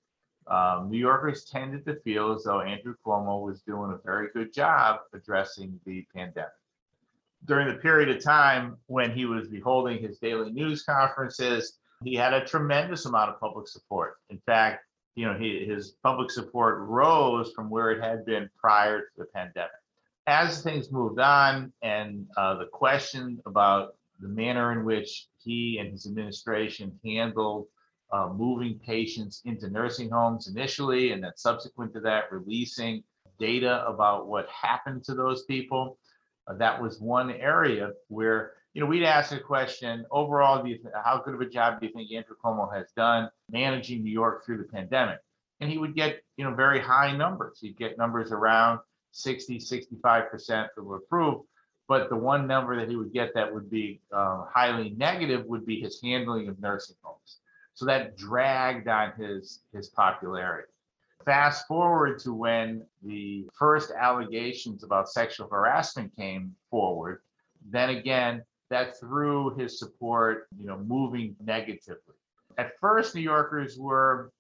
um, 0.48 0.90
New 0.90 0.98
Yorkers 0.98 1.46
tended 1.46 1.86
to 1.86 1.96
feel 2.02 2.34
as 2.34 2.44
though 2.44 2.62
Andrew 2.62 2.96
Cuomo 3.06 3.46
was 3.46 3.62
doing 3.62 3.92
a 3.92 3.98
very 4.04 4.30
good 4.34 4.54
job 4.54 5.02
addressing 5.14 5.80
the 5.86 6.06
pandemic. 6.14 6.52
During 7.46 7.68
the 7.68 7.76
period 7.76 8.10
of 8.10 8.22
time 8.22 8.78
when 8.88 9.12
he 9.12 9.26
was 9.26 9.48
holding 9.64 10.00
his 10.02 10.18
daily 10.20 10.52
news 10.52 10.84
conferences, 10.84 11.80
he 12.04 12.16
had 12.16 12.34
a 12.34 12.46
tremendous 12.46 13.06
amount 13.06 13.30
of 13.30 13.40
public 13.40 13.68
support. 13.68 14.18
In 14.30 14.40
fact, 14.46 14.86
you 15.16 15.26
know, 15.26 15.38
he, 15.38 15.66
his 15.66 15.96
public 16.04 16.32
support 16.32 16.80
rose 16.80 17.52
from 17.54 17.70
where 17.70 17.92
it 17.92 18.02
had 18.02 18.26
been 18.26 18.50
prior 18.60 19.00
to 19.02 19.08
the 19.18 19.26
pandemic. 19.26 19.72
As 20.28 20.62
things 20.62 20.92
moved 20.92 21.20
on, 21.20 21.74
and 21.82 22.28
uh, 22.38 22.56
the 22.56 22.68
question 22.68 23.42
about 23.46 23.96
the 24.20 24.28
manner 24.28 24.72
in 24.72 24.86
which 24.86 25.28
he 25.44 25.78
and 25.80 25.92
his 25.92 26.06
administration 26.06 27.00
handled 27.04 27.68
uh, 28.12 28.30
moving 28.34 28.80
patients 28.80 29.42
into 29.46 29.70
nursing 29.70 30.10
homes 30.10 30.48
initially, 30.48 31.12
and 31.12 31.24
then 31.24 31.32
subsequent 31.36 31.94
to 31.94 32.00
that, 32.02 32.32
releasing 32.32 33.04
data 33.40 33.86
about 33.88 34.28
what 34.28 34.48
happened 34.50 35.04
to 35.06 35.14
those 35.14 35.44
people. 35.46 35.98
Uh, 36.48 36.54
that 36.56 36.82
was 36.82 37.00
one 37.00 37.32
area 37.32 37.92
where 38.08 38.54
you 38.74 38.82
know 38.82 38.88
we'd 38.88 39.04
ask 39.04 39.32
a 39.32 39.40
question 39.40 40.06
overall. 40.12 40.64
Do 40.64 40.70
you 40.70 40.78
th- 40.78 40.94
how 41.04 41.22
good 41.24 41.36
of 41.36 41.42
a 41.42 41.50
job 41.50 41.80
do 41.80 41.88
you 41.88 41.94
think 41.94 42.12
Andrew 42.12 42.36
Cuomo 42.44 42.74
has 42.74 42.92
done 42.96 43.30
managing 43.52 44.04
New 44.04 44.12
York 44.12 44.46
through 44.46 44.58
the 44.58 44.64
pandemic? 44.64 45.20
And 45.60 45.70
he 45.70 45.78
would 45.78 45.96
get 45.96 46.22
you 46.38 46.46
know 46.46 46.54
very 46.54 46.80
high 46.80 47.16
numbers. 47.16 47.60
He'd 47.62 47.78
get 47.78 47.98
numbers 47.98 48.32
around 48.32 48.80
60, 49.12 49.60
65 49.60 50.32
percent 50.32 50.70
that 50.76 50.84
were 50.84 50.98
approved. 50.98 51.46
But 51.88 52.10
the 52.10 52.16
one 52.16 52.46
number 52.46 52.80
that 52.80 52.88
he 52.88 52.96
would 52.96 53.12
get 53.12 53.34
that 53.34 53.52
would 53.52 53.70
be 53.70 54.00
uh, 54.14 54.46
highly 54.54 54.92
negative 54.92 55.46
would 55.48 55.66
be 55.66 55.82
his 55.82 56.00
handling 56.02 56.48
of 56.48 56.60
nursing 56.62 56.96
homes. 57.02 57.40
So 57.74 57.86
that 57.86 58.16
dragged 58.16 58.88
on 58.88 59.14
his, 59.18 59.62
his 59.74 59.88
popularity. 59.88 60.68
Fast 61.26 61.66
forward 61.66 62.20
to 62.20 62.34
when 62.34 62.86
the 63.02 63.50
first 63.58 63.92
allegations 63.92 64.84
about 64.84 65.10
sexual 65.10 65.48
harassment 65.50 66.16
came 66.16 66.54
forward, 66.70 67.22
then 67.70 67.90
again, 67.90 68.44
that 68.70 69.00
threw 69.00 69.56
his 69.58 69.80
support, 69.80 70.48
you 70.58 70.68
know, 70.68 70.78
moving 70.78 71.36
negatively. 71.42 72.19
At 72.60 72.78
first, 72.80 73.16
New 73.16 73.22
Yorkers 73.22 73.78
were 73.78 74.32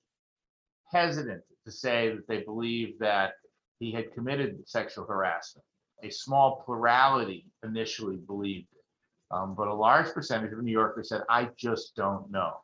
hesitant 0.91 1.43
to 1.65 1.71
say 1.71 2.09
that 2.09 2.27
they 2.27 2.43
believed 2.43 2.99
that 2.99 3.33
he 3.79 3.91
had 3.91 4.13
committed 4.13 4.67
sexual 4.67 5.05
harassment. 5.05 5.65
A 6.03 6.09
small 6.09 6.63
plurality 6.65 7.45
initially 7.63 8.17
believed 8.17 8.67
it, 8.73 8.83
um, 9.31 9.55
but 9.55 9.67
a 9.67 9.73
large 9.73 10.13
percentage 10.13 10.51
of 10.53 10.61
New 10.63 10.71
Yorkers 10.71 11.09
said, 11.09 11.23
I 11.29 11.49
just 11.57 11.95
don't 11.95 12.29
know 12.31 12.61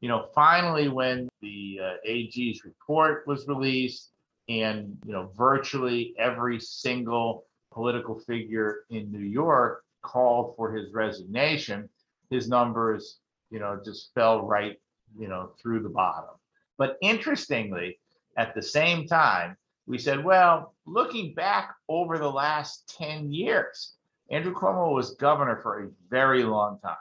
you 0.00 0.08
know, 0.08 0.26
finally, 0.34 0.88
when 0.88 1.28
the 1.42 1.78
uh, 1.82 1.92
AG's 2.04 2.64
report 2.64 3.26
was 3.26 3.46
released, 3.46 4.10
and 4.48 4.96
you 5.06 5.12
know, 5.12 5.30
virtually 5.36 6.14
every 6.18 6.58
single 6.58 7.44
political 7.70 8.18
figure 8.18 8.84
in 8.90 9.12
New 9.12 9.26
York 9.26 9.84
called 10.02 10.56
for 10.56 10.72
his 10.72 10.92
resignation, 10.92 11.88
his 12.30 12.48
numbers, 12.48 13.18
you 13.50 13.58
know, 13.58 13.78
just 13.84 14.12
fell 14.14 14.46
right, 14.46 14.78
you 15.18 15.28
know, 15.28 15.52
through 15.60 15.82
the 15.82 15.88
bottom. 15.88 16.34
But 16.78 16.96
interestingly, 17.02 17.98
at 18.36 18.54
the 18.54 18.62
same 18.62 19.06
time, 19.06 19.56
we 19.86 19.98
said, 19.98 20.24
well, 20.24 20.74
looking 20.86 21.34
back 21.34 21.74
over 21.88 22.18
the 22.18 22.30
last 22.30 22.94
10 22.98 23.32
years, 23.32 23.94
Andrew 24.30 24.54
Cuomo 24.54 24.94
was 24.94 25.14
governor 25.16 25.60
for 25.62 25.82
a 25.82 25.88
very 26.08 26.44
long 26.44 26.78
time. 26.80 26.96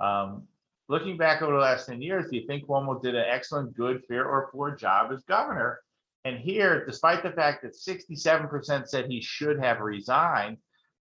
Um, 0.00 0.48
looking 0.88 1.16
back 1.16 1.42
over 1.42 1.52
the 1.52 1.58
last 1.58 1.86
10 1.86 2.00
years, 2.00 2.30
do 2.30 2.36
you 2.36 2.46
think 2.46 2.66
Cuomo 2.66 3.02
did 3.02 3.14
an 3.14 3.24
excellent, 3.28 3.74
good, 3.76 4.04
fair, 4.06 4.24
or 4.24 4.50
poor 4.52 4.70
job 4.70 5.12
as 5.12 5.22
governor? 5.24 5.80
And 6.24 6.38
here, 6.38 6.86
despite 6.86 7.22
the 7.22 7.32
fact 7.32 7.62
that 7.62 7.74
67% 7.74 8.88
said 8.88 9.06
he 9.06 9.20
should 9.20 9.58
have 9.58 9.80
resigned, 9.80 10.58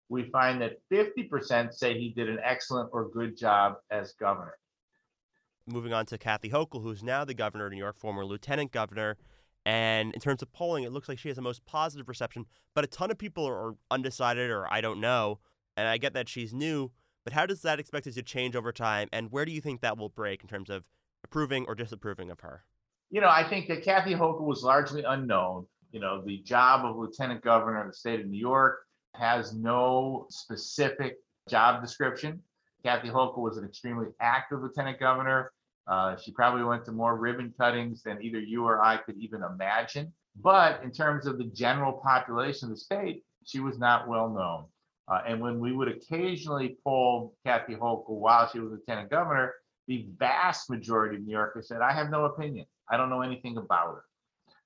we 0.10 0.30
find 0.32 0.62
that 0.62 0.80
50% 0.92 1.74
say 1.74 1.98
he 1.98 2.10
did 2.10 2.28
an 2.28 2.40
excellent 2.44 2.90
or 2.92 3.10
good 3.10 3.38
job 3.38 3.76
as 3.92 4.14
governor. 4.14 4.58
Moving 5.68 5.94
on 5.94 6.06
to 6.08 6.18
Kathy 6.18 6.50
Hochul, 6.50 6.82
who's 6.82 7.04
now 7.04 7.24
the 7.24 7.34
governor 7.34 7.68
of 7.68 7.72
New 7.72 7.78
York, 7.78 7.98
former 7.98 8.26
lieutenant 8.26 8.72
governor. 8.72 9.18
And 9.66 10.14
in 10.14 10.20
terms 10.20 10.42
of 10.42 10.52
polling, 10.52 10.84
it 10.84 10.92
looks 10.92 11.08
like 11.08 11.20
she 11.20 11.28
has 11.30 11.36
the 11.36 11.42
most 11.44 11.66
positive 11.66 12.10
reception, 12.10 12.46
but 12.74 12.84
a 12.84 12.88
ton 12.88 13.12
of 13.12 13.18
people 13.18 13.46
are 13.46 13.76
undecided 13.92 14.50
or 14.50 14.72
I 14.72 14.82
don't 14.82 15.00
know. 15.00 15.40
And 15.78 15.88
I 15.88 15.98
get 15.98 16.14
that 16.14 16.28
she's 16.28 16.54
new, 16.54 16.92
but 17.24 17.34
how 17.34 17.46
does 17.46 17.62
that 17.62 17.80
expected 17.80 18.14
to 18.16 18.24
change 18.24 18.56
over 18.56 18.72
time, 18.72 19.08
and 19.14 19.32
where 19.32 19.46
do 19.46 19.52
you 19.52 19.62
think 19.62 19.82
that 19.82 19.98
will 19.98 20.10
break 20.10 20.42
in 20.42 20.48
terms 20.48 20.70
of 20.70 20.84
approving 21.24 21.66
or 21.68 21.76
disapproving 21.76 22.32
of 22.32 22.40
her? 22.42 22.64
You 23.10 23.22
know, 23.22 23.30
I 23.30 23.48
think 23.48 23.68
that 23.68 23.84
Kathy 23.84 24.14
Hochul 24.14 24.42
was 24.42 24.64
largely 24.64 25.04
unknown. 25.04 25.66
You 25.92 26.00
know, 26.00 26.24
the 26.26 26.40
job 26.40 26.86
of 26.86 26.98
lieutenant 26.98 27.44
governor 27.44 27.82
of 27.82 27.88
the 27.88 27.94
state 27.94 28.20
of 28.20 28.28
New 28.28 28.40
York 28.40 28.80
has 29.16 29.54
no 29.54 30.26
specific 30.30 31.18
job 31.50 31.82
description. 31.82 32.42
Kathy 32.84 33.10
Hochul 33.10 33.40
was 33.40 33.58
an 33.58 33.66
extremely 33.66 34.08
active 34.20 34.62
lieutenant 34.62 35.00
governor. 35.00 35.52
Uh, 35.88 36.16
she 36.16 36.32
probably 36.32 36.64
went 36.64 36.86
to 36.86 36.92
more 36.92 37.18
ribbon 37.18 37.54
cuttings 37.58 38.04
than 38.04 38.22
either 38.22 38.40
you 38.40 38.66
or 38.66 38.82
I 38.82 38.98
could 38.98 39.18
even 39.18 39.44
imagine. 39.44 40.14
But 40.42 40.82
in 40.84 40.92
terms 40.92 41.26
of 41.26 41.38
the 41.38 41.46
general 41.46 41.94
population 41.94 42.70
of 42.70 42.76
the 42.76 42.82
state, 42.82 43.24
she 43.46 43.60
was 43.60 43.78
not 43.78 44.08
well 44.08 44.30
known. 44.30 44.66
Uh, 45.08 45.22
and 45.28 45.42
when 45.42 45.60
we 45.60 45.74
would 45.74 45.90
occasionally 45.90 46.78
poll 46.84 47.36
Kathy 47.46 47.76
Hochul 47.76 48.20
while 48.20 48.50
she 48.50 48.60
was 48.60 48.72
lieutenant 48.72 49.10
governor, 49.10 49.54
the 49.88 50.08
vast 50.18 50.70
majority 50.70 51.18
of 51.18 51.24
New 51.24 51.32
Yorkers 51.32 51.68
said, 51.68 51.82
I 51.82 51.92
have 51.92 52.10
no 52.10 52.26
opinion. 52.26 52.66
I 52.90 52.98
don't 52.98 53.10
know 53.10 53.22
anything 53.22 53.58
about 53.58 53.96
her. 53.96 54.04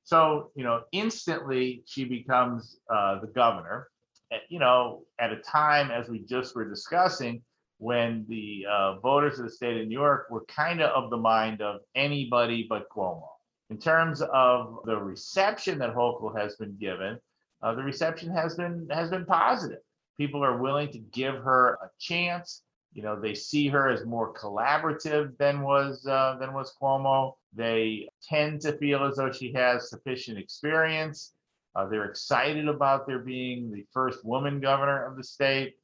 So, 0.04 0.51
you 0.56 0.63
know, 0.63 0.84
instantly 0.91 1.84
she 1.88 2.06
becomes 2.06 2.78
uh, 2.93 3.19
the 3.21 3.28
governor, 3.28 3.88
at, 4.32 4.41
you 4.49 4.60
know, 4.60 5.04
at 5.17 5.32
a 5.32 5.38
time, 5.38 5.89
as 5.89 6.10
we 6.10 6.19
just 6.19 6.56
were 6.56 6.69
discussing, 6.69 7.41
when 7.78 8.26
the 8.30 8.66
uh, 8.70 9.00
voters 9.00 9.40
of 9.40 9.46
the 9.46 9.52
state 9.52 9.82
of 9.82 9.88
New 9.88 9.94
York 9.94 10.28
were 10.30 10.46
kind 10.46 10.82
of 10.82 10.92
of 10.92 11.10
the 11.10 11.18
mind 11.18 11.62
of 11.62 11.82
anybody 11.96 12.66
but 12.70 12.90
Cuomo. 12.90 13.28
In 13.70 13.78
terms 13.78 14.22
of 14.22 14.80
the 14.86 14.96
reception 14.96 15.80
that 15.80 15.96
Hochul 15.96 16.38
has 16.38 16.56
been 16.56 16.78
given, 16.78 17.20
uh, 17.62 17.74
the 17.74 17.84
reception 17.84 18.32
has 18.32 18.56
been 18.56 18.88
has 18.92 19.10
been 19.10 19.26
positive. 19.26 19.80
People 20.18 20.44
are 20.44 20.62
willing 20.62 20.92
to 20.92 21.00
give 21.00 21.36
her 21.36 21.78
a 21.82 21.90
chance. 22.00 22.62
You 22.94 23.02
know, 23.02 23.20
they 23.20 23.34
see 23.34 23.68
her 23.68 23.90
as 23.90 24.06
more 24.06 24.34
collaborative 24.34 25.38
than 25.38 25.62
was 25.62 26.06
uh, 26.06 26.38
than 26.40 26.54
was 26.54 26.74
Cuomo. 26.82 27.34
They 27.54 28.08
tend 28.24 28.62
to 28.62 28.78
feel 28.78 29.04
as 29.04 29.18
though 29.18 29.32
she 29.32 29.52
has 29.54 29.90
sufficient 29.90 30.38
experience. 30.38 31.34
Uh, 31.76 31.88
they're 31.88 32.06
excited 32.06 32.70
about 32.70 33.06
there 33.06 33.20
being 33.20 33.72
the 33.72 33.86
first 33.92 34.24
woman 34.24 34.62
governor 34.62 35.06
of 35.06 35.18
the 35.18 35.24
state. 35.24 35.76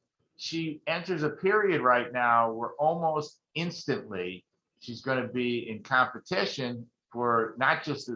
She 0.42 0.80
enters 0.88 1.22
a 1.22 1.30
period 1.30 1.82
right 1.82 2.12
now 2.12 2.50
where 2.50 2.70
almost 2.80 3.38
instantly 3.54 4.44
she's 4.80 5.00
going 5.00 5.22
to 5.22 5.32
be 5.32 5.70
in 5.70 5.84
competition 5.84 6.84
for 7.12 7.54
not 7.58 7.84
just 7.84 8.10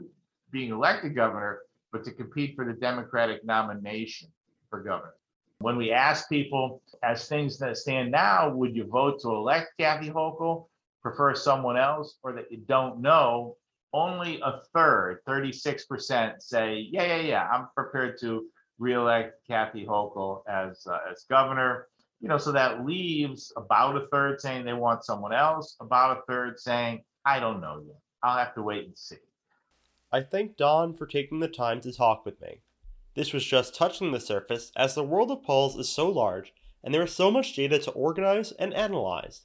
being 0.50 0.72
elected 0.72 1.14
governor, 1.14 1.60
but 1.92 2.02
to 2.02 2.10
compete 2.10 2.56
for 2.56 2.64
the 2.64 2.72
Democratic 2.72 3.44
nomination 3.44 4.26
for 4.68 4.82
governor. 4.82 5.14
When 5.60 5.76
we 5.76 5.92
ask 5.92 6.28
people, 6.28 6.82
as 7.04 7.28
things 7.28 7.58
that 7.58 7.76
stand 7.76 8.10
now, 8.10 8.52
would 8.52 8.74
you 8.74 8.86
vote 8.86 9.20
to 9.20 9.28
elect 9.28 9.74
Kathy 9.78 10.10
Hochul, 10.10 10.66
prefer 11.02 11.32
someone 11.32 11.76
else, 11.76 12.18
or 12.24 12.32
that 12.32 12.50
you 12.50 12.58
don't 12.58 13.00
know? 13.00 13.56
Only 13.92 14.40
a 14.40 14.62
third, 14.74 15.20
36%, 15.28 16.42
say, 16.42 16.88
yeah, 16.90 17.04
yeah, 17.04 17.20
yeah, 17.20 17.48
I'm 17.48 17.68
prepared 17.76 18.18
to 18.22 18.46
reelect 18.80 19.46
Kathy 19.46 19.86
Hochul 19.86 20.42
as 20.48 20.84
uh, 20.88 20.98
as 21.08 21.24
governor. 21.30 21.86
You 22.20 22.28
know, 22.28 22.38
so 22.38 22.52
that 22.52 22.84
leaves 22.84 23.52
about 23.56 23.96
a 23.96 24.06
third 24.08 24.40
saying 24.40 24.64
they 24.64 24.72
want 24.72 25.04
someone 25.04 25.34
else, 25.34 25.76
about 25.80 26.18
a 26.18 26.22
third 26.22 26.58
saying, 26.58 27.02
I 27.24 27.40
don't 27.40 27.60
know 27.60 27.82
yet. 27.86 27.96
I'll 28.22 28.38
have 28.38 28.54
to 28.54 28.62
wait 28.62 28.86
and 28.86 28.96
see. 28.96 29.16
I 30.10 30.22
thank 30.22 30.56
Don 30.56 30.94
for 30.94 31.06
taking 31.06 31.40
the 31.40 31.48
time 31.48 31.80
to 31.82 31.92
talk 31.92 32.24
with 32.24 32.40
me. 32.40 32.60
This 33.14 33.32
was 33.32 33.44
just 33.44 33.74
touching 33.74 34.12
the 34.12 34.20
surface 34.20 34.72
as 34.76 34.94
the 34.94 35.04
world 35.04 35.30
of 35.30 35.42
polls 35.42 35.76
is 35.76 35.88
so 35.88 36.08
large 36.08 36.52
and 36.82 36.94
there 36.94 37.02
is 37.02 37.12
so 37.12 37.30
much 37.30 37.54
data 37.54 37.78
to 37.80 37.90
organize 37.90 38.52
and 38.52 38.72
analyze. 38.72 39.42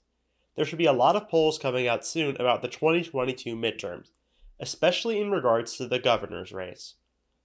There 0.55 0.65
should 0.65 0.77
be 0.77 0.85
a 0.85 0.93
lot 0.93 1.15
of 1.15 1.29
polls 1.29 1.57
coming 1.57 1.87
out 1.87 2.05
soon 2.05 2.35
about 2.35 2.61
the 2.61 2.67
2022 2.67 3.55
midterms, 3.55 4.11
especially 4.59 5.19
in 5.19 5.31
regards 5.31 5.75
to 5.77 5.87
the 5.87 5.99
governor's 5.99 6.51
race. 6.51 6.95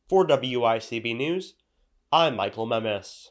For 0.08 0.26
WICB 0.26 1.16
News, 1.16 1.54
I'm 2.12 2.36
Michael 2.36 2.66
Memis. 2.66 3.30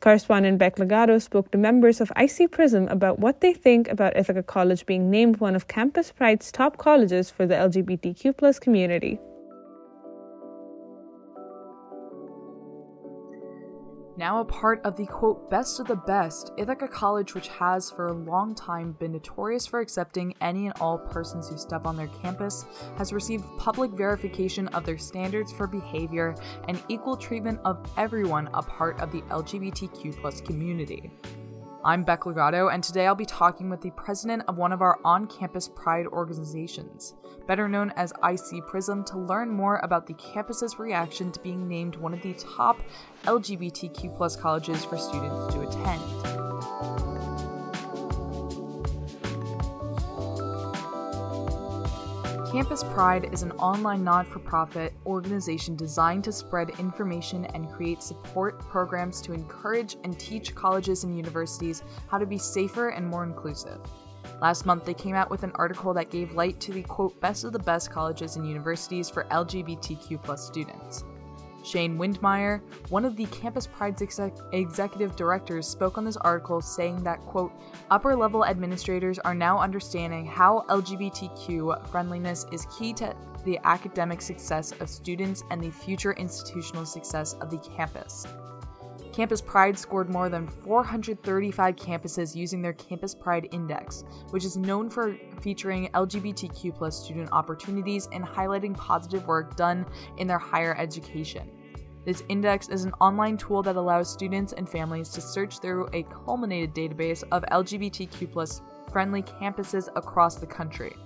Correspondent 0.00 0.58
Beck 0.58 0.78
Legato 0.78 1.18
spoke 1.18 1.50
to 1.50 1.58
members 1.58 2.00
of 2.00 2.12
IC 2.16 2.52
Prism 2.52 2.86
about 2.88 3.18
what 3.18 3.40
they 3.40 3.52
think 3.52 3.88
about 3.88 4.16
Ithaca 4.16 4.44
College 4.44 4.86
being 4.86 5.10
named 5.10 5.38
one 5.38 5.56
of 5.56 5.66
Campus 5.66 6.12
Pride's 6.12 6.52
top 6.52 6.76
colleges 6.76 7.30
for 7.30 7.46
the 7.46 7.54
LGBTQ 7.54 8.60
community. 8.60 9.18
Now 14.18 14.40
a 14.40 14.44
part 14.44 14.80
of 14.84 14.96
the 14.96 15.06
quote 15.06 15.48
best 15.48 15.78
of 15.78 15.86
the 15.86 15.94
best, 15.94 16.50
Ithaca 16.56 16.88
College, 16.88 17.34
which 17.34 17.46
has 17.46 17.88
for 17.88 18.08
a 18.08 18.12
long 18.12 18.52
time 18.52 18.96
been 18.98 19.12
notorious 19.12 19.64
for 19.64 19.78
accepting 19.78 20.34
any 20.40 20.66
and 20.66 20.74
all 20.80 20.98
persons 20.98 21.48
who 21.48 21.56
step 21.56 21.86
on 21.86 21.96
their 21.96 22.08
campus, 22.20 22.66
has 22.96 23.12
received 23.12 23.44
public 23.58 23.92
verification 23.92 24.66
of 24.68 24.84
their 24.84 24.98
standards 24.98 25.52
for 25.52 25.68
behavior 25.68 26.34
and 26.66 26.82
equal 26.88 27.16
treatment 27.16 27.60
of 27.64 27.88
everyone 27.96 28.48
a 28.54 28.62
part 28.62 29.00
of 29.00 29.12
the 29.12 29.22
LGBTQ 29.22 30.44
community. 30.44 31.12
I'm 31.84 32.02
Beck 32.02 32.26
Legato, 32.26 32.68
and 32.68 32.82
today 32.82 33.06
I'll 33.06 33.14
be 33.14 33.24
talking 33.24 33.70
with 33.70 33.80
the 33.80 33.92
president 33.92 34.42
of 34.48 34.58
one 34.58 34.72
of 34.72 34.82
our 34.82 34.98
on 35.04 35.28
campus 35.28 35.68
pride 35.68 36.06
organizations, 36.08 37.14
better 37.46 37.68
known 37.68 37.92
as 37.94 38.12
IC 38.24 38.66
Prism, 38.66 39.04
to 39.04 39.18
learn 39.18 39.48
more 39.48 39.76
about 39.84 40.04
the 40.04 40.14
campus's 40.14 40.80
reaction 40.80 41.30
to 41.30 41.40
being 41.40 41.68
named 41.68 41.94
one 41.94 42.12
of 42.12 42.20
the 42.22 42.34
top 42.34 42.82
LGBTQ 43.24 44.40
colleges 44.40 44.84
for 44.84 44.98
students 44.98 45.54
to 45.54 45.60
attend. 45.60 46.57
Campus 52.58 52.82
Pride 52.82 53.32
is 53.32 53.44
an 53.44 53.52
online 53.52 54.02
not 54.02 54.26
for 54.26 54.40
profit 54.40 54.92
organization 55.06 55.76
designed 55.76 56.24
to 56.24 56.32
spread 56.32 56.70
information 56.80 57.44
and 57.54 57.70
create 57.70 58.02
support 58.02 58.58
programs 58.58 59.20
to 59.20 59.32
encourage 59.32 59.96
and 60.02 60.18
teach 60.18 60.56
colleges 60.56 61.04
and 61.04 61.16
universities 61.16 61.84
how 62.08 62.18
to 62.18 62.26
be 62.26 62.36
safer 62.36 62.88
and 62.88 63.06
more 63.06 63.22
inclusive. 63.22 63.78
Last 64.42 64.66
month, 64.66 64.84
they 64.84 64.92
came 64.92 65.14
out 65.14 65.30
with 65.30 65.44
an 65.44 65.52
article 65.54 65.94
that 65.94 66.10
gave 66.10 66.32
light 66.32 66.58
to 66.62 66.72
the 66.72 66.82
quote, 66.82 67.20
best 67.20 67.44
of 67.44 67.52
the 67.52 67.60
best 67.60 67.92
colleges 67.92 68.34
and 68.34 68.44
universities 68.44 69.08
for 69.08 69.22
LGBTQ 69.30 70.36
students. 70.36 71.04
Shane 71.68 71.98
Windmeyer, 71.98 72.62
one 72.88 73.04
of 73.04 73.14
the 73.14 73.26
Campus 73.26 73.66
Pride's 73.66 74.00
exec- 74.00 74.38
executive 74.52 75.16
directors, 75.16 75.68
spoke 75.68 75.98
on 75.98 76.04
this 76.04 76.16
article 76.16 76.62
saying 76.62 77.02
that, 77.04 77.20
quote, 77.26 77.52
upper 77.90 78.16
level 78.16 78.46
administrators 78.46 79.18
are 79.18 79.34
now 79.34 79.58
understanding 79.58 80.24
how 80.24 80.64
LGBTQ 80.70 81.90
friendliness 81.90 82.46
is 82.52 82.66
key 82.78 82.94
to 82.94 83.14
the 83.44 83.58
academic 83.64 84.22
success 84.22 84.72
of 84.80 84.88
students 84.88 85.42
and 85.50 85.62
the 85.62 85.70
future 85.70 86.12
institutional 86.12 86.86
success 86.86 87.34
of 87.34 87.50
the 87.50 87.58
campus. 87.58 88.26
Campus 89.12 89.40
Pride 89.40 89.76
scored 89.76 90.08
more 90.08 90.28
than 90.28 90.46
435 90.46 91.74
campuses 91.76 92.36
using 92.36 92.62
their 92.62 92.72
Campus 92.74 93.14
Pride 93.14 93.48
Index, 93.50 94.04
which 94.30 94.44
is 94.44 94.56
known 94.56 94.88
for 94.88 95.16
featuring 95.40 95.88
LGBTQ 95.88 96.92
student 96.92 97.28
opportunities 97.32 98.08
and 98.12 98.24
highlighting 98.24 98.76
positive 98.76 99.26
work 99.26 99.56
done 99.56 99.84
in 100.18 100.28
their 100.28 100.38
higher 100.38 100.76
education. 100.78 101.50
This 102.08 102.22
index 102.30 102.70
is 102.70 102.84
an 102.84 102.94
online 103.02 103.36
tool 103.36 103.62
that 103.64 103.76
allows 103.76 104.10
students 104.10 104.54
and 104.54 104.66
families 104.66 105.10
to 105.10 105.20
search 105.20 105.58
through 105.58 105.90
a 105.92 106.04
culminated 106.04 106.74
database 106.74 107.22
of 107.32 107.44
LGBTQ 107.52 108.62
friendly 108.90 109.22
campuses 109.22 109.90
across 109.94 110.36
the 110.36 110.46
country. 110.46 110.96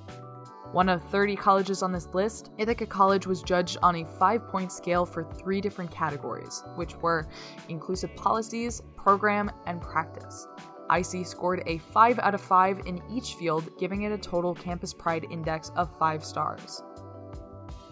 One 0.71 0.89
of 0.89 1.03
30 1.11 1.35
colleges 1.35 1.83
on 1.83 1.91
this 1.91 2.07
list, 2.15 2.53
Ithaca 2.57 2.87
College 2.87 3.27
was 3.27 3.43
judged 3.43 3.79
on 3.83 3.97
a 3.97 4.05
five 4.05 4.47
point 4.47 4.71
scale 4.71 5.05
for 5.05 5.25
three 5.25 5.61
different 5.61 5.91
categories, 5.91 6.63
which 6.77 6.95
were 6.99 7.27
inclusive 7.69 8.15
policies, 8.15 8.81
program, 8.97 9.51
and 9.67 9.81
practice. 9.81 10.47
IC 10.89 11.27
scored 11.27 11.65
a 11.67 11.79
5 11.79 12.21
out 12.21 12.35
of 12.35 12.41
5 12.41 12.87
in 12.87 13.03
each 13.11 13.35
field, 13.35 13.69
giving 13.77 14.03
it 14.03 14.13
a 14.13 14.19
total 14.19 14.55
Campus 14.55 14.95
Pride 14.95 15.27
index 15.33 15.71
of 15.71 15.99
5 15.99 16.25
stars. 16.25 16.85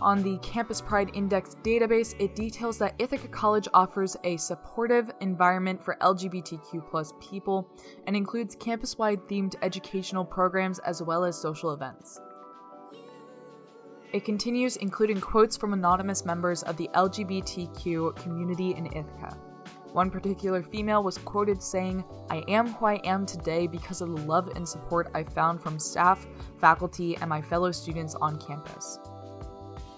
On 0.02 0.22
the 0.22 0.38
Campus 0.38 0.80
Pride 0.80 1.10
Index 1.12 1.56
database, 1.62 2.14
it 2.18 2.34
details 2.34 2.78
that 2.78 2.94
Ithaca 2.98 3.28
College 3.28 3.68
offers 3.74 4.16
a 4.24 4.38
supportive 4.38 5.10
environment 5.20 5.84
for 5.84 5.98
LGBTQ 6.00 7.20
people 7.20 7.68
and 8.06 8.16
includes 8.16 8.56
campus 8.58 8.96
wide 8.96 9.20
themed 9.28 9.56
educational 9.60 10.24
programs 10.24 10.78
as 10.80 11.02
well 11.02 11.22
as 11.22 11.38
social 11.38 11.72
events. 11.72 12.18
It 14.14 14.24
continues, 14.24 14.76
including 14.76 15.20
quotes 15.20 15.58
from 15.58 15.74
anonymous 15.74 16.24
members 16.24 16.62
of 16.62 16.78
the 16.78 16.88
LGBTQ 16.94 18.16
community 18.16 18.74
in 18.74 18.86
Ithaca. 18.86 19.36
One 19.92 20.10
particular 20.10 20.62
female 20.62 21.02
was 21.02 21.18
quoted 21.18 21.62
saying, 21.62 22.04
I 22.30 22.42
am 22.48 22.68
who 22.68 22.86
I 22.86 23.00
am 23.04 23.26
today 23.26 23.66
because 23.66 24.00
of 24.00 24.08
the 24.08 24.22
love 24.22 24.50
and 24.56 24.66
support 24.66 25.10
I 25.14 25.24
found 25.24 25.62
from 25.62 25.78
staff, 25.78 26.26
faculty, 26.58 27.16
and 27.16 27.28
my 27.28 27.42
fellow 27.42 27.70
students 27.70 28.14
on 28.14 28.40
campus. 28.40 28.98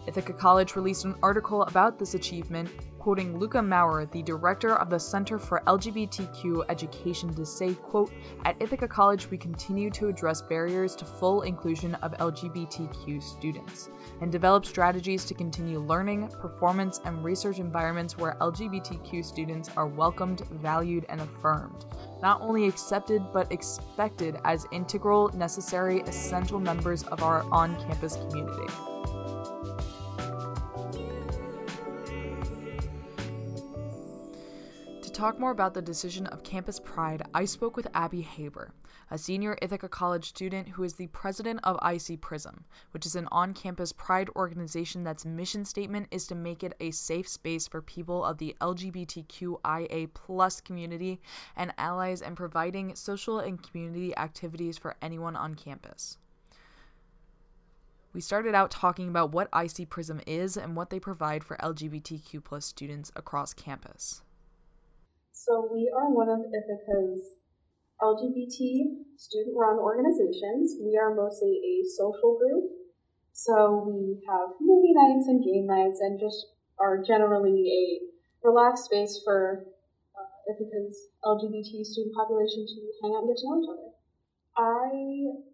Ithaca 0.06 0.32
College 0.32 0.74
released 0.74 1.04
an 1.04 1.14
article 1.22 1.62
about 1.62 1.98
this 1.98 2.14
achievement, 2.14 2.68
quoting 2.98 3.38
Luca 3.38 3.62
Maurer, 3.62 4.06
the 4.06 4.22
director 4.22 4.74
of 4.76 4.90
the 4.90 4.98
Center 4.98 5.38
for 5.38 5.62
LGBTQ 5.66 6.64
Education, 6.68 7.32
to 7.34 7.46
say, 7.46 7.74
quote, 7.74 8.12
At 8.44 8.60
Ithaca 8.60 8.88
College, 8.88 9.30
we 9.30 9.38
continue 9.38 9.90
to 9.90 10.08
address 10.08 10.42
barriers 10.42 10.96
to 10.96 11.04
full 11.04 11.42
inclusion 11.42 11.94
of 11.96 12.12
LGBTQ 12.12 13.22
students 13.22 13.90
and 14.20 14.32
develop 14.32 14.66
strategies 14.66 15.24
to 15.24 15.34
continue 15.34 15.78
learning, 15.78 16.28
performance, 16.40 17.00
and 17.04 17.22
research 17.24 17.58
environments 17.58 18.18
where 18.18 18.36
LGBTQ 18.40 19.24
students 19.24 19.70
are 19.76 19.86
welcomed, 19.86 20.42
valued, 20.60 21.06
and 21.08 21.20
affirmed. 21.20 21.84
Not 22.22 22.40
only 22.40 22.66
accepted, 22.66 23.22
but 23.32 23.50
expected 23.52 24.38
as 24.44 24.66
integral, 24.72 25.28
necessary, 25.36 26.00
essential 26.02 26.58
members 26.58 27.04
of 27.04 27.22
our 27.22 27.44
on 27.52 27.76
campus 27.84 28.16
community. 28.16 28.72
Talk 35.22 35.38
more 35.38 35.52
about 35.52 35.72
the 35.72 35.80
decision 35.80 36.26
of 36.26 36.42
Campus 36.42 36.80
Pride, 36.80 37.22
I 37.32 37.44
spoke 37.44 37.76
with 37.76 37.86
Abby 37.94 38.22
Haber, 38.22 38.72
a 39.08 39.16
senior 39.16 39.56
Ithaca 39.62 39.88
College 39.88 40.28
student 40.28 40.70
who 40.70 40.82
is 40.82 40.94
the 40.94 41.06
president 41.06 41.60
of 41.62 41.78
IC 41.80 42.20
Prism, 42.20 42.64
which 42.90 43.06
is 43.06 43.14
an 43.14 43.28
on 43.30 43.54
campus 43.54 43.92
pride 43.92 44.28
organization 44.34 45.04
that's 45.04 45.24
mission 45.24 45.64
statement 45.64 46.08
is 46.10 46.26
to 46.26 46.34
make 46.34 46.64
it 46.64 46.74
a 46.80 46.90
safe 46.90 47.28
space 47.28 47.68
for 47.68 47.80
people 47.80 48.24
of 48.24 48.38
the 48.38 48.56
LGBTQIA 48.60 50.10
community 50.64 51.20
and 51.54 51.72
allies 51.78 52.20
and 52.20 52.36
providing 52.36 52.96
social 52.96 53.38
and 53.38 53.62
community 53.62 54.16
activities 54.16 54.76
for 54.76 54.96
anyone 55.00 55.36
on 55.36 55.54
campus. 55.54 56.18
We 58.12 58.20
started 58.20 58.56
out 58.56 58.72
talking 58.72 59.08
about 59.08 59.30
what 59.30 59.48
IC 59.54 59.88
Prism 59.88 60.20
is 60.26 60.56
and 60.56 60.74
what 60.74 60.90
they 60.90 60.98
provide 60.98 61.44
for 61.44 61.56
LGBTQ 61.58 62.60
students 62.60 63.12
across 63.14 63.54
campus. 63.54 64.22
So 65.32 65.66
we 65.72 65.88
are 65.88 66.12
one 66.12 66.28
of 66.28 66.44
Ithaca's 66.52 67.40
LGBT 68.00 69.00
student-run 69.16 69.80
organizations. 69.80 70.76
We 70.76 71.00
are 71.00 71.14
mostly 71.14 71.56
a 71.56 71.88
social 71.88 72.36
group. 72.36 72.68
So 73.32 73.88
we 73.88 74.20
have 74.28 74.60
movie 74.60 74.92
nights 74.92 75.26
and 75.28 75.42
game 75.42 75.66
nights 75.66 76.00
and 76.00 76.20
just 76.20 76.52
are 76.78 77.02
generally 77.02 77.64
a 77.64 77.82
relaxed 78.46 78.84
space 78.84 79.20
for 79.24 79.64
uh, 80.12 80.52
Ithaca's 80.52 81.08
LGBT 81.24 81.80
student 81.80 82.14
population 82.14 82.68
to 82.68 82.80
hang 83.00 83.16
out 83.16 83.24
and 83.24 83.32
get 83.32 83.40
to 83.40 83.48
know 83.48 83.56
each 83.56 83.72
other. 83.72 83.90
I 84.52 84.92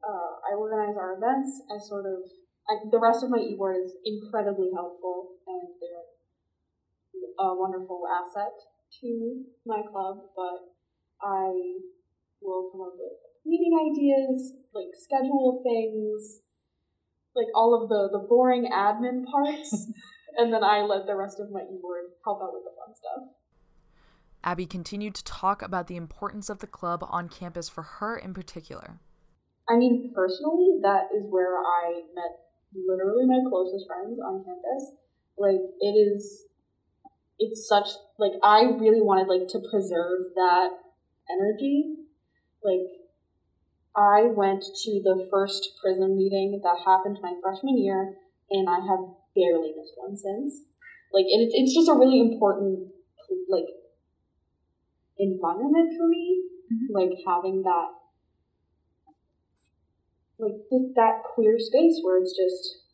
uh, 0.03 0.33
I 0.43 0.59
organize 0.59 0.99
our 0.99 1.15
events. 1.15 1.63
I 1.71 1.79
sort 1.79 2.07
of 2.07 2.27
I, 2.67 2.83
the 2.91 2.99
rest 2.99 3.23
of 3.23 3.31
my 3.31 3.39
e-board 3.39 3.77
is 3.79 3.95
incredibly 4.05 4.75
helpful 4.75 5.39
and 5.47 5.71
they're 5.79 6.11
a 7.39 7.55
wonderful 7.55 8.03
asset 8.11 8.59
to 9.01 9.45
my 9.67 9.83
club, 9.91 10.19
but 10.35 10.75
I 11.23 11.53
will 12.41 12.71
come 12.73 12.83
up 12.83 12.95
with 12.97 13.19
meeting 13.45 13.77
ideas, 13.91 14.55
like 14.75 14.95
schedule 14.95 15.63
things, 15.63 16.41
like 17.35 17.49
all 17.55 17.81
of 17.81 17.89
the 17.89 18.09
the 18.11 18.27
boring 18.27 18.71
admin 18.73 19.25
parts, 19.25 19.87
and 20.37 20.53
then 20.53 20.65
I 20.65 20.83
let 20.83 21.07
the 21.07 21.17
rest 21.17 21.41
of 21.41 21.51
my 21.51 21.63
e-board 21.63 22.05
help 22.25 22.43
out 22.43 22.53
with 22.53 22.65
the 22.65 22.75
fun 22.79 22.95
stuff. 22.95 23.35
Abby 24.45 24.67
continued 24.67 25.15
to 25.15 25.25
talk 25.25 25.63
about 25.63 25.89
the 25.89 25.97
importance 25.97 26.49
of 26.49 26.61
the 26.61 26.67
club 26.67 27.05
on 27.09 27.29
campus 27.29 27.69
for 27.69 27.83
her 27.83 28.17
in 28.17 28.33
particular. 28.33 29.01
I 29.69 29.77
mean, 29.77 30.13
personally, 30.15 30.79
that 30.83 31.09
is 31.15 31.27
where 31.29 31.59
I 31.59 32.01
met 32.15 32.49
literally 32.75 33.27
my 33.27 33.41
closest 33.49 33.87
friends 33.87 34.19
on 34.19 34.45
campus. 34.45 34.97
Like, 35.37 35.61
it 35.81 35.93
is 35.93 36.45
it's 37.39 37.69
such 37.69 37.89
like 38.19 38.33
I 38.43 38.63
really 38.63 39.01
wanted 39.01 39.29
like 39.29 39.49
to 39.49 39.61
preserve 39.71 40.35
that 40.35 40.71
energy. 41.31 41.95
Like 42.63 43.07
I 43.97 44.31
went 44.35 44.63
to 44.63 44.91
the 45.03 45.27
first 45.31 45.71
Prism 45.81 46.17
meeting 46.17 46.61
that 46.63 46.85
happened 46.85 47.19
my 47.23 47.35
freshman 47.43 47.79
year, 47.79 48.17
and 48.51 48.69
I 48.69 48.81
have 48.83 49.15
barely 49.35 49.73
missed 49.77 49.95
one 49.97 50.17
since. 50.17 50.63
Like 51.13 51.27
it, 51.27 51.51
it's 51.55 51.75
just 51.75 51.89
a 51.89 51.95
really 51.95 52.21
important 52.21 52.91
like 53.49 53.71
environment 55.19 55.95
for 55.97 56.09
me. 56.09 56.43
Mm-hmm. 56.73 56.95
Like 56.95 57.19
having 57.27 57.63
that 57.63 57.89
like 60.39 60.59
that 60.95 61.23
queer 61.35 61.59
space 61.59 62.01
where 62.03 62.23
it's 62.23 62.37
just 62.37 62.85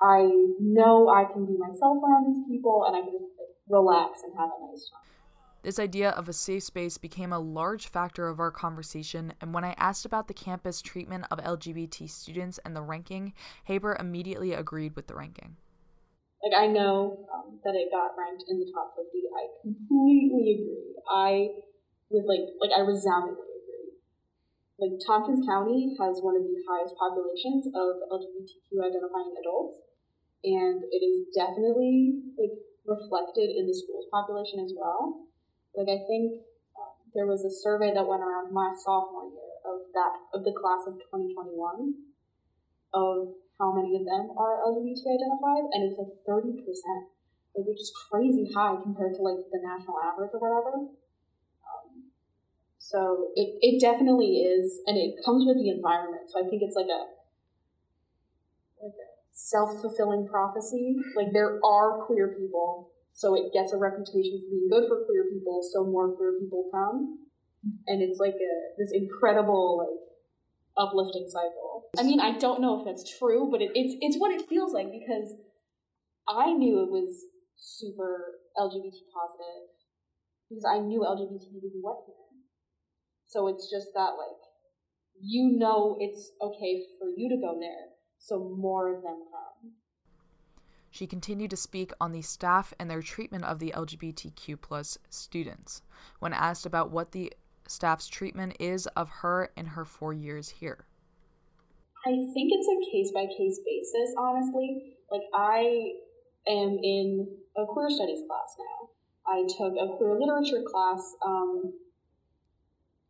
I 0.00 0.28
know 0.60 1.08
I 1.08 1.24
can 1.24 1.46
be 1.46 1.56
myself 1.56 1.98
around 2.04 2.28
these 2.28 2.44
people 2.48 2.84
and 2.86 2.96
I 2.96 3.00
can 3.00 3.16
just 3.16 3.35
relax 3.68 4.22
and 4.22 4.32
have 4.36 4.48
a 4.48 4.70
nice 4.70 4.90
time. 4.90 5.06
This 5.66 5.82
idea 5.82 6.10
of 6.10 6.28
a 6.28 6.32
safe 6.32 6.62
space 6.62 6.96
became 6.96 7.32
a 7.32 7.42
large 7.42 7.88
factor 7.88 8.28
of 8.28 8.38
our 8.38 8.52
conversation, 8.52 9.34
and 9.40 9.52
when 9.52 9.64
I 9.64 9.74
asked 9.78 10.06
about 10.06 10.28
the 10.28 10.34
campus 10.34 10.80
treatment 10.80 11.26
of 11.30 11.42
LGBT 11.42 12.08
students 12.08 12.60
and 12.64 12.76
the 12.76 12.82
ranking, 12.82 13.34
Haber 13.64 13.96
immediately 13.98 14.52
agreed 14.52 14.94
with 14.94 15.08
the 15.08 15.16
ranking. 15.16 15.56
Like, 16.38 16.54
I 16.54 16.70
know 16.70 17.26
um, 17.34 17.58
that 17.64 17.74
it 17.74 17.90
got 17.90 18.14
ranked 18.14 18.44
in 18.46 18.62
the 18.62 18.70
top 18.70 18.94
50. 18.94 19.10
I 19.10 19.42
completely 19.66 20.54
agree. 20.54 20.94
I 21.10 21.30
was 22.14 22.30
like, 22.30 22.46
like, 22.62 22.70
I 22.70 22.86
resoundingly 22.86 23.42
agree. 23.42 23.90
Like, 24.78 24.94
Tompkins 25.02 25.42
County 25.42 25.98
has 25.98 26.22
one 26.22 26.38
of 26.38 26.46
the 26.46 26.62
highest 26.62 26.94
populations 26.94 27.66
of 27.74 28.06
LGBTQ 28.06 28.86
identifying 28.86 29.34
adults, 29.42 29.82
and 30.46 30.86
it 30.94 31.02
is 31.02 31.26
definitely, 31.34 32.22
like, 32.38 32.54
reflected 32.86 33.50
in 33.50 33.66
the 33.66 33.74
school's 33.74 34.06
population 34.10 34.62
as 34.62 34.72
well. 34.72 35.26
Like 35.74 35.90
I 35.90 36.06
think 36.06 36.40
um, 36.78 36.94
there 37.12 37.26
was 37.26 37.44
a 37.44 37.52
survey 37.52 37.92
that 37.92 38.06
went 38.06 38.22
around 38.22 38.54
my 38.54 38.72
sophomore 38.72 39.28
year 39.28 39.52
of 39.66 39.90
that 39.92 40.14
of 40.32 40.40
the 40.46 40.54
class 40.54 40.86
of 40.86 40.96
2021 41.10 42.06
of 42.94 43.34
how 43.58 43.72
many 43.72 43.96
of 43.96 44.04
them 44.04 44.30
are 44.36 44.62
LGBT 44.64 45.04
identified, 45.16 45.66
and 45.72 45.84
it 45.84 45.88
was 45.92 46.00
like 46.00 46.16
30 46.24 46.60
percent, 46.64 47.12
like 47.56 47.66
which 47.66 47.80
is 47.80 47.92
crazy 48.08 48.48
high 48.52 48.76
compared 48.80 49.16
to 49.16 49.22
like 49.22 49.42
the 49.50 49.60
national 49.60 49.96
average 50.00 50.32
or 50.32 50.40
whatever. 50.40 50.92
Um, 51.64 52.12
so 52.78 53.32
it, 53.34 53.58
it 53.60 53.80
definitely 53.80 54.44
is, 54.44 54.80
and 54.86 54.96
it 54.96 55.18
comes 55.24 55.44
with 55.44 55.56
the 55.56 55.68
environment. 55.68 56.28
So 56.28 56.38
I 56.40 56.48
think 56.48 56.62
it's 56.62 56.76
like 56.76 56.92
a 56.92 57.00
like 57.00 57.04
a 57.08 57.15
self 59.36 59.82
fulfilling 59.82 60.26
prophecy. 60.26 60.96
Like 61.14 61.28
there 61.32 61.60
are 61.62 62.04
queer 62.06 62.34
people, 62.36 62.90
so 63.12 63.36
it 63.36 63.52
gets 63.52 63.72
a 63.72 63.76
reputation 63.76 64.40
for 64.40 64.48
being 64.50 64.68
good 64.72 64.88
for 64.88 65.04
queer 65.04 65.28
people, 65.30 65.60
so 65.62 65.84
more 65.84 66.16
queer 66.16 66.40
people 66.40 66.68
come. 66.72 67.20
And 67.86 68.02
it's 68.02 68.18
like 68.18 68.34
a 68.34 68.52
this 68.78 68.90
incredible 68.92 69.78
like 69.78 70.00
uplifting 70.76 71.28
cycle. 71.28 71.84
I 71.98 72.02
mean, 72.02 72.20
I 72.20 72.36
don't 72.38 72.60
know 72.60 72.80
if 72.80 72.86
that's 72.86 73.18
true, 73.18 73.48
but 73.50 73.60
it, 73.60 73.70
it's 73.74 73.94
it's 74.00 74.16
what 74.16 74.32
it 74.32 74.48
feels 74.48 74.72
like 74.72 74.88
because 74.90 75.34
I 76.26 76.52
knew 76.52 76.82
it 76.82 76.90
was 76.90 77.24
super 77.56 78.40
LGBT 78.58 78.96
positive 79.12 79.68
because 80.48 80.64
I 80.64 80.78
knew 80.78 81.00
LGBT 81.00 81.52
people 81.52 81.70
who 81.72 81.82
went. 81.84 81.98
So 83.26 83.48
it's 83.48 83.70
just 83.70 83.88
that 83.94 84.16
like 84.16 84.40
you 85.20 85.58
know 85.58 85.96
it's 85.98 86.32
okay 86.40 86.84
for 86.98 87.08
you 87.08 87.28
to 87.28 87.36
go 87.36 87.58
there 87.58 87.95
so 88.18 88.54
more 88.56 88.94
of 88.94 89.02
them 89.02 89.22
come. 89.30 89.72
She 90.90 91.06
continued 91.06 91.50
to 91.50 91.56
speak 91.56 91.92
on 92.00 92.12
the 92.12 92.22
staff 92.22 92.72
and 92.78 92.90
their 92.90 93.02
treatment 93.02 93.44
of 93.44 93.58
the 93.58 93.72
LGBTQ 93.76 94.60
plus 94.60 94.96
students. 95.10 95.82
When 96.20 96.32
asked 96.32 96.64
about 96.64 96.90
what 96.90 97.12
the 97.12 97.32
staff's 97.68 98.08
treatment 98.08 98.56
is 98.58 98.86
of 98.88 99.08
her 99.20 99.50
in 99.56 99.66
her 99.66 99.84
four 99.84 100.12
years 100.12 100.48
here. 100.60 100.86
I 102.06 102.10
think 102.32 102.52
it's 102.52 102.68
a 102.68 102.90
case 102.90 103.10
by 103.12 103.26
case 103.26 103.60
basis, 103.66 104.14
honestly. 104.18 104.94
Like, 105.10 105.22
I 105.34 105.92
am 106.48 106.78
in 106.82 107.26
a 107.56 107.66
queer 107.66 107.90
studies 107.90 108.22
class 108.26 108.56
now. 108.58 108.88
I 109.26 109.42
took 109.42 109.74
a 109.74 109.96
queer 109.96 110.16
literature 110.18 110.62
class 110.66 111.14
um, 111.26 111.72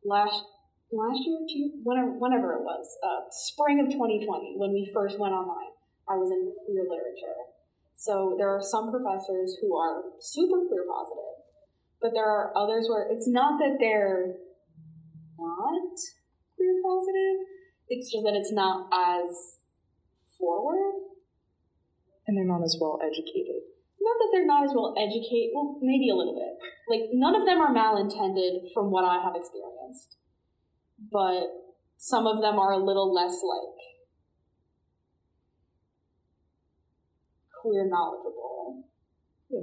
last 0.05 0.45
last 0.93 1.21
year, 1.27 1.39
whenever, 1.83 2.11
whenever 2.19 2.55
it 2.55 2.63
was, 2.63 2.87
uh, 3.03 3.27
spring 3.31 3.81
of 3.81 3.91
2020, 3.91 4.55
when 4.57 4.73
we 4.73 4.91
first 4.95 5.19
went 5.19 5.35
online, 5.35 5.75
I 6.09 6.15
was 6.15 6.31
in 6.31 6.53
queer 6.65 6.87
literature. 6.87 7.35
So 7.97 8.35
there 8.39 8.51
are 8.51 8.63
some 8.63 8.91
professors 8.91 9.59
who 9.61 9.75
are 9.77 10.03
super 10.21 10.67
queer 10.69 10.85
positive, 10.87 11.43
but 12.01 12.13
there 12.13 12.29
are 12.29 12.53
others 12.57 12.87
where 12.89 13.09
it's 13.11 13.27
not 13.27 13.59
that 13.59 13.79
they're 13.81 14.37
not 15.39 15.97
queer 16.55 16.75
positive, 16.85 17.37
it's 17.89 18.13
just 18.13 18.23
that 18.23 18.35
it's 18.35 18.53
not 18.53 18.87
as 18.93 19.59
forward. 20.39 20.95
And 22.27 22.37
they're 22.37 22.45
not 22.45 22.63
as 22.63 22.77
well 22.81 22.99
educated. 23.03 23.63
Not 24.03 24.19
that 24.19 24.31
they're 24.33 24.47
not 24.47 24.65
as 24.65 24.75
well 24.75 24.95
educated, 24.99 25.51
well, 25.55 25.79
maybe 25.81 26.11
a 26.11 26.15
little 26.15 26.35
bit. 26.35 26.59
Like, 26.91 27.11
none 27.13 27.35
of 27.35 27.47
them 27.47 27.59
are 27.59 27.75
malintended 27.75 28.73
from 28.75 28.91
what 28.91 29.05
I 29.05 29.23
have 29.23 29.35
experienced 29.35 30.17
but 30.99 31.45
some 31.99 32.27
of 32.27 32.41
them 32.41 32.59
are 32.59 32.73
a 32.73 32.79
little 32.79 33.13
less 33.13 33.43
like 33.43 33.77
queer 37.61 37.89
knowledgeable. 37.89 38.85
Yeah. 39.51 39.61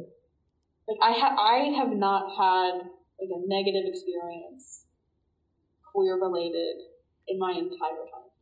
Like 0.87 0.97
I 1.01 1.11
ha- 1.17 1.37
I 1.39 1.57
have 1.77 1.95
not 1.95 2.35
had 2.37 2.89
like 3.19 3.29
a 3.31 3.47
negative 3.47 3.83
experience 3.87 4.85
queer 5.93 6.19
related 6.19 6.83
in 7.27 7.39
my 7.39 7.51
entire 7.51 8.03
time. 8.11 8.32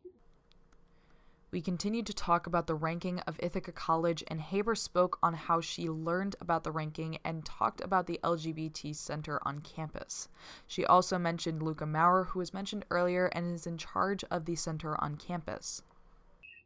We 1.52 1.60
continued 1.60 2.06
to 2.06 2.14
talk 2.14 2.48
about 2.48 2.68
the 2.68 2.76
ranking 2.76 3.20
of 3.22 3.36
Ithaca 3.40 3.74
College, 3.74 4.24
and 4.28 4.40
Haber 4.40 4.74
spoke 4.74 5.20
on 5.22 5.34
how 5.34 5.60
she 5.60 5.90
learned 5.90 6.38
about 6.40 6.64
the 6.64 6.72
ranking 6.72 7.18
and 7.26 7.44
talked 7.44 7.82
about 7.82 8.08
the 8.08 8.22
LGBT 8.24 8.96
center 8.96 9.38
on 9.46 9.60
campus. 9.60 10.30
She 10.66 10.86
also 10.86 11.18
mentioned 11.18 11.62
Luca 11.62 11.86
Maurer, 11.86 12.24
who 12.24 12.40
was 12.40 12.54
mentioned 12.54 12.86
earlier 12.90 13.26
and 13.34 13.54
is 13.54 13.68
in 13.68 13.78
charge 13.78 14.24
of 14.32 14.46
the 14.46 14.56
center 14.56 14.96
on 15.04 15.18
campus. 15.18 15.82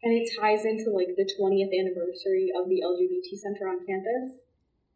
And 0.04 0.14
it 0.14 0.30
ties 0.40 0.66
into 0.66 0.92
like 0.92 1.16
the 1.18 1.26
20th 1.26 1.74
anniversary 1.74 2.52
of 2.56 2.70
the 2.70 2.84
LGBT 2.86 3.40
center 3.42 3.68
on 3.68 3.84
campus. 3.88 4.45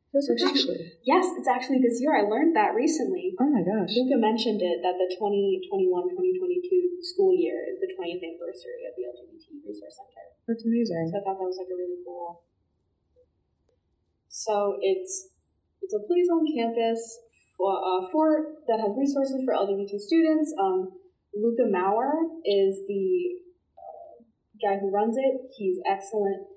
Does 0.09 0.25
it 0.25 0.41
actually? 0.41 0.97
Yes, 1.05 1.37
it's 1.37 1.45
actually 1.45 1.85
this 1.85 2.01
year. 2.01 2.17
I 2.17 2.25
learned 2.25 2.57
that 2.57 2.73
recently. 2.73 3.37
Oh 3.37 3.45
my 3.45 3.61
gosh. 3.61 3.93
Luca 3.93 4.17
mentioned 4.17 4.57
it 4.57 4.81
that 4.81 4.97
the 4.97 5.05
2021-2022 5.13 6.97
school 7.05 7.37
year 7.37 7.61
is 7.69 7.77
the 7.77 7.93
20th 7.93 8.25
anniversary 8.25 8.89
of 8.89 8.97
the 8.97 9.05
LGBT 9.05 9.61
Resource 9.61 10.01
Center. 10.01 10.25
That's 10.49 10.65
amazing. 10.65 11.13
So 11.13 11.21
I 11.21 11.21
thought 11.21 11.37
that 11.37 11.45
was 11.45 11.61
like 11.61 11.69
a 11.69 11.77
really 11.77 12.01
cool. 12.01 12.41
So 14.29 14.81
it's 14.81 15.29
it's 15.81 15.93
a 15.93 16.01
place 16.01 16.25
on 16.33 16.41
campus 16.57 17.19
for, 17.55 17.77
uh, 17.77 18.09
for 18.11 18.57
that 18.67 18.79
has 18.81 18.97
resources 18.97 19.45
for 19.45 19.53
LGBT 19.53 19.93
students. 19.99 20.53
Um, 20.57 20.89
Luca 21.35 21.69
Maurer 21.69 22.33
is 22.45 22.81
the 22.87 23.45
uh, 23.77 24.25
guy 24.57 24.79
who 24.81 24.89
runs 24.89 25.17
it. 25.17 25.53
He's 25.55 25.77
excellent. 25.85 26.49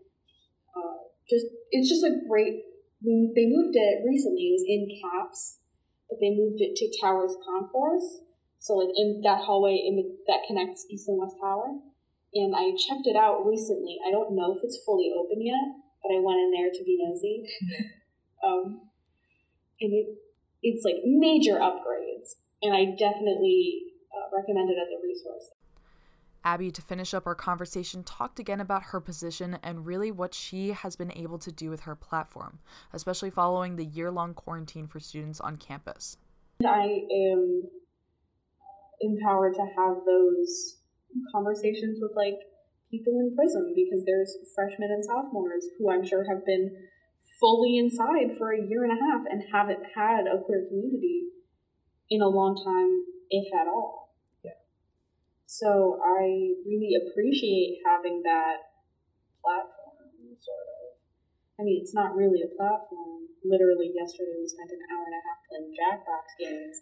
Uh, 0.73 1.05
just 1.29 1.47
it's 1.71 1.89
just 1.89 2.05
a 2.05 2.17
great 2.27 2.72
they 3.03 3.47
moved 3.47 3.75
it 3.75 4.03
recently. 4.07 4.51
It 4.51 4.57
was 4.57 4.67
in 4.67 4.89
Caps, 5.03 5.59
but 6.09 6.19
they 6.21 6.31
moved 6.31 6.61
it 6.61 6.77
to 6.77 7.01
Towers 7.01 7.37
Concourse. 7.45 8.23
So 8.59 8.75
like 8.75 8.95
in 8.97 9.23
that 9.25 9.43
hallway 9.43 9.75
in 9.75 9.97
the, 9.97 10.07
that 10.29 10.47
connects 10.47 10.87
East 10.89 11.09
and 11.09 11.19
West 11.19 11.37
Tower. 11.43 11.79
And 12.35 12.55
I 12.57 12.73
checked 12.73 13.07
it 13.07 13.17
out 13.17 13.45
recently. 13.45 13.99
I 14.07 14.11
don't 14.11 14.35
know 14.35 14.57
if 14.57 14.65
it's 14.65 14.81
fully 14.87 15.13
open 15.13 15.45
yet, 15.45 15.83
but 16.03 16.15
I 16.15 16.21
went 16.23 16.41
in 16.41 16.51
there 16.53 16.71
to 16.73 16.85
be 16.85 16.97
nosy. 17.03 17.45
um, 18.47 18.89
and 19.81 19.93
it 19.93 20.07
it's 20.63 20.85
like 20.85 21.03
major 21.05 21.59
upgrades, 21.59 22.39
and 22.63 22.73
I 22.73 22.95
definitely 22.95 23.83
uh, 24.15 24.31
recommend 24.31 24.71
it 24.71 24.79
as 24.79 24.89
a 24.95 25.03
resource. 25.03 25.52
Abby, 26.45 26.71
to 26.71 26.83
finish 26.83 27.15
up 27.15 27.27
our 27.27 27.35
conversation, 27.35 28.03
talked 28.03 28.39
again 28.39 28.61
about 28.61 28.85
her 28.85 29.01
position 29.01 29.59
and 29.63 29.87
really 29.87 30.11
what 30.11 30.35
she 30.35 30.71
has 30.73 30.97
been 30.97 31.13
able 31.13 31.39
to 31.39 31.53
do 31.53 31.71
with 31.71 31.83
her 31.83 31.95
platform, 31.95 32.59
especially 32.93 33.31
following 33.31 33.77
the 33.77 33.85
year 33.85 34.11
long 34.11 34.35
quarantine 34.35 34.87
for 34.87 35.01
students 35.01 35.41
on 35.41 35.57
campus. 35.57 36.17
I 36.65 37.07
am 37.11 37.63
empowered 39.01 39.55
to 39.55 39.67
have 39.77 39.97
those 40.07 40.79
conversations 41.35 41.99
with 42.01 42.13
like 42.17 42.39
people 42.91 43.19
in 43.21 43.35
prison 43.35 43.75
because 43.75 44.05
there's 44.05 44.37
freshmen 44.55 44.91
and 44.91 45.05
sophomores 45.05 45.67
who 45.79 45.91
I'm 45.91 46.05
sure 46.05 46.25
have 46.29 46.45
been 46.45 46.71
fully 47.41 47.79
inside 47.79 48.37
for 48.39 48.53
a 48.53 48.63
year 48.63 48.85
and 48.85 48.93
a 48.93 49.03
half 49.03 49.23
and 49.29 49.43
haven't 49.53 49.83
had 49.97 50.27
a 50.27 50.39
queer 50.45 50.67
community 50.69 51.25
in 52.11 52.21
a 52.21 52.29
long 52.29 52.55
time, 52.55 53.03
if 53.31 53.53
at 53.53 53.67
all. 53.67 54.02
So 55.53 56.01
I 56.01 56.57
really 56.65 56.97
appreciate 56.97 57.85
having 57.85 58.23
that 58.25 58.73
platform, 59.45 60.33
sort 60.41 60.67
of. 60.81 60.97
I 61.61 61.69
mean, 61.69 61.85
it's 61.85 61.93
not 61.93 62.17
really 62.17 62.41
a 62.41 62.49
platform. 62.57 63.29
Literally, 63.45 63.93
yesterday 63.93 64.33
we 64.41 64.49
spent 64.49 64.73
an 64.73 64.81
hour 64.89 65.05
and 65.05 65.13
a 65.13 65.21
half 65.21 65.39
playing 65.45 65.77
Jackbox 65.77 66.25
games, 66.41 66.81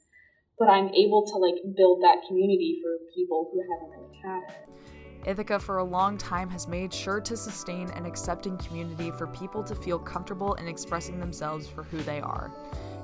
but 0.57 0.71
I'm 0.71 0.87
able 0.95 1.27
to 1.27 1.37
like 1.43 1.59
build 1.77 2.05
that 2.07 2.23
community 2.29 2.79
for 2.81 2.95
people 3.13 3.51
who 3.51 3.59
haven't 3.59 3.91
really 3.91 4.21
had 4.23 4.43
it. 4.55 5.29
Ithaca, 5.29 5.59
for 5.59 5.79
a 5.79 5.85
long 5.85 6.17
time, 6.17 6.49
has 6.51 6.69
made 6.69 6.95
sure 6.95 7.21
to 7.21 7.37
sustain 7.37 7.91
an 7.91 8.07
accepting 8.07 8.57
community 8.57 9.11
for 9.11 9.27
people 9.27 9.65
to 9.65 9.75
feel 9.75 9.99
comfortable 9.99 10.55
in 10.55 10.69
expressing 10.69 11.19
themselves 11.19 11.67
for 11.67 11.83
who 11.83 12.01
they 12.05 12.21
are. 12.21 12.53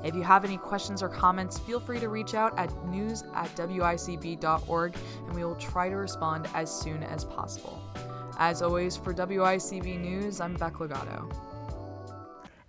If 0.07 0.15
you 0.15 0.23
have 0.23 0.45
any 0.45 0.57
questions 0.57 1.03
or 1.03 1.09
comments, 1.09 1.59
feel 1.59 1.81
free 1.81 1.99
to 1.99 2.09
reach 2.09 2.35
out 2.35 2.57
at 2.57 2.71
news 2.87 3.25
at 3.35 3.49
wicb.org 3.57 4.97
and 5.27 5.35
we 5.35 5.45
will 5.45 5.57
try 5.57 5.89
to 5.89 5.97
respond 5.97 6.47
as 6.55 6.71
soon 6.73 7.03
as 7.03 7.25
possible. 7.25 7.83
As 8.39 8.63
always, 8.63 8.97
for 8.97 9.13
WICB 9.13 10.01
News, 10.01 10.41
I'm 10.41 10.55
Beck 10.55 10.79
Legato. 10.79 11.29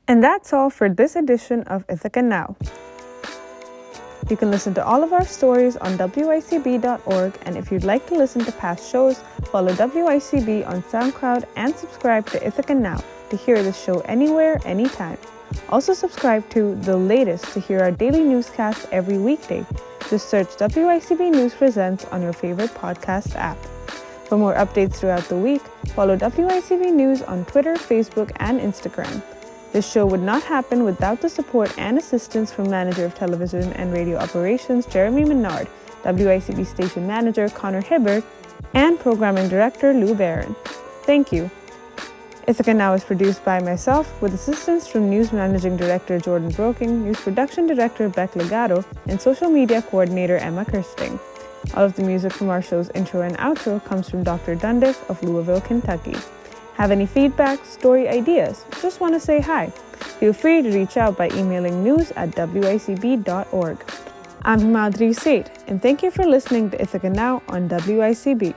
And 0.08 0.24
that's 0.24 0.52
all 0.52 0.72
for 0.72 0.90
this 0.90 1.16
edition 1.16 1.62
of 1.64 1.86
Ithaca 1.88 2.24
Now. 2.24 2.56
You 4.32 4.36
can 4.36 4.50
listen 4.50 4.74
to 4.74 4.84
all 4.84 5.04
of 5.04 5.14
our 5.14 5.26
stories 5.26 5.78
on 5.78 5.96
WICB.org, 5.98 7.40
and 7.44 7.56
if 7.56 7.72
you'd 7.72 7.84
like 7.84 8.08
to 8.08 8.16
listen 8.16 8.44
to 8.46 8.52
past 8.54 8.90
shows, 8.92 9.20
follow 9.52 9.74
WICB 9.74 10.68
on 10.68 10.82
SoundCloud 10.84 11.46
and 11.56 11.76
subscribe 11.76 12.26
to 12.32 12.46
Ithaca 12.46 12.74
Now 12.74 13.04
to 13.30 13.38
hear 13.38 13.62
the 13.62 13.74
show 13.74 14.00
anywhere, 14.02 14.60
anytime. 14.66 15.18
Also, 15.70 15.94
subscribe 15.94 16.50
to 16.52 16.76
The 16.76 16.96
Latest 16.96 17.54
to 17.54 17.60
hear 17.60 17.80
our 17.80 17.92
daily 17.92 18.24
newscast 18.24 18.88
every 18.92 19.18
weekday. 19.18 19.66
Just 20.10 20.30
search 20.30 20.48
WICB 20.48 21.32
News 21.32 21.54
Presents 21.54 22.06
on 22.06 22.22
your 22.22 22.34
favorite 22.34 22.72
podcast 22.72 23.36
app. 23.36 23.58
For 24.28 24.38
more 24.38 24.56
updates 24.56 24.96
throughout 24.96 25.24
the 25.26 25.38
week, 25.38 25.62
follow 25.96 26.18
WICB 26.18 26.94
News 26.94 27.22
on 27.22 27.46
Twitter, 27.46 27.76
Facebook, 27.76 28.32
and 28.38 28.60
Instagram. 28.60 29.22
This 29.74 29.90
show 29.90 30.06
would 30.06 30.22
not 30.22 30.44
happen 30.44 30.84
without 30.84 31.22
the 31.22 31.30
support 31.30 31.78
and 31.78 31.98
assistance 31.98 32.52
from 32.52 32.70
Manager 32.70 33.06
of 33.06 33.16
Television 33.16 33.74
and 33.74 33.92
Radio 33.92 34.18
Operations 34.18 34.86
Jeremy 34.86 35.26
Menard, 35.26 35.68
WICB 36.04 36.66
Station 36.66 37.06
Manager 37.06 37.50
Connor 37.50 37.82
Hibbert, 37.82 38.24
and 38.74 39.00
Programming 39.00 39.50
Director 39.50 39.94
Lou 39.94 40.16
Barron. 40.16 40.56
Thank 41.04 41.32
you. 41.32 41.52
Ithaca 42.48 42.74
Now 42.74 42.94
is 42.94 43.04
produced 43.04 43.44
by 43.44 43.60
myself 43.60 44.22
with 44.22 44.34
assistance 44.34 44.88
from 44.88 45.10
News 45.10 45.34
Managing 45.34 45.76
Director 45.76 46.18
Jordan 46.18 46.50
Broking, 46.52 47.04
News 47.04 47.20
Production 47.20 47.68
Director 47.68 48.08
Beck 48.08 48.38
Legato, 48.38 48.86
and 49.08 49.20
Social 49.20 49.50
Media 49.50 49.82
Coordinator 49.82 50.38
Emma 50.38 50.64
Kirsting. 50.64 51.20
All 51.74 51.84
of 51.84 51.98
the 51.98 52.04
music 52.04 52.32
from 52.32 52.48
our 52.48 52.62
show's 52.62 52.90
intro 52.92 53.20
and 53.20 53.38
outro 53.38 53.84
comes 53.84 54.10
from 54.10 54.24
Dr. 54.24 54.56
Dundas 54.56 54.98
of 55.10 55.22
Louisville, 55.22 55.60
Kentucky. 55.60 56.16
Have 56.76 56.90
any 56.92 57.06
feedback, 57.06 57.66
story 57.66 58.08
ideas, 58.08 58.64
just 58.82 59.02
want 59.02 59.14
to 59.14 59.20
say 59.20 59.42
hi? 59.42 59.68
Feel 60.22 60.32
free 60.32 60.62
to 60.62 60.72
reach 60.72 60.96
out 60.96 61.18
by 61.18 61.30
emailing 61.32 61.84
news 61.84 62.12
at 62.12 62.30
wicb.org. 62.32 63.78
I'm 64.44 64.60
Himadri 64.62 65.14
Seth, 65.14 65.68
and 65.68 65.82
thank 65.82 66.02
you 66.02 66.12
for 66.12 66.24
listening 66.24 66.70
to 66.70 66.82
Ithaca 66.82 67.10
Now 67.10 67.44
on 67.50 67.68
WICB. 67.68 68.56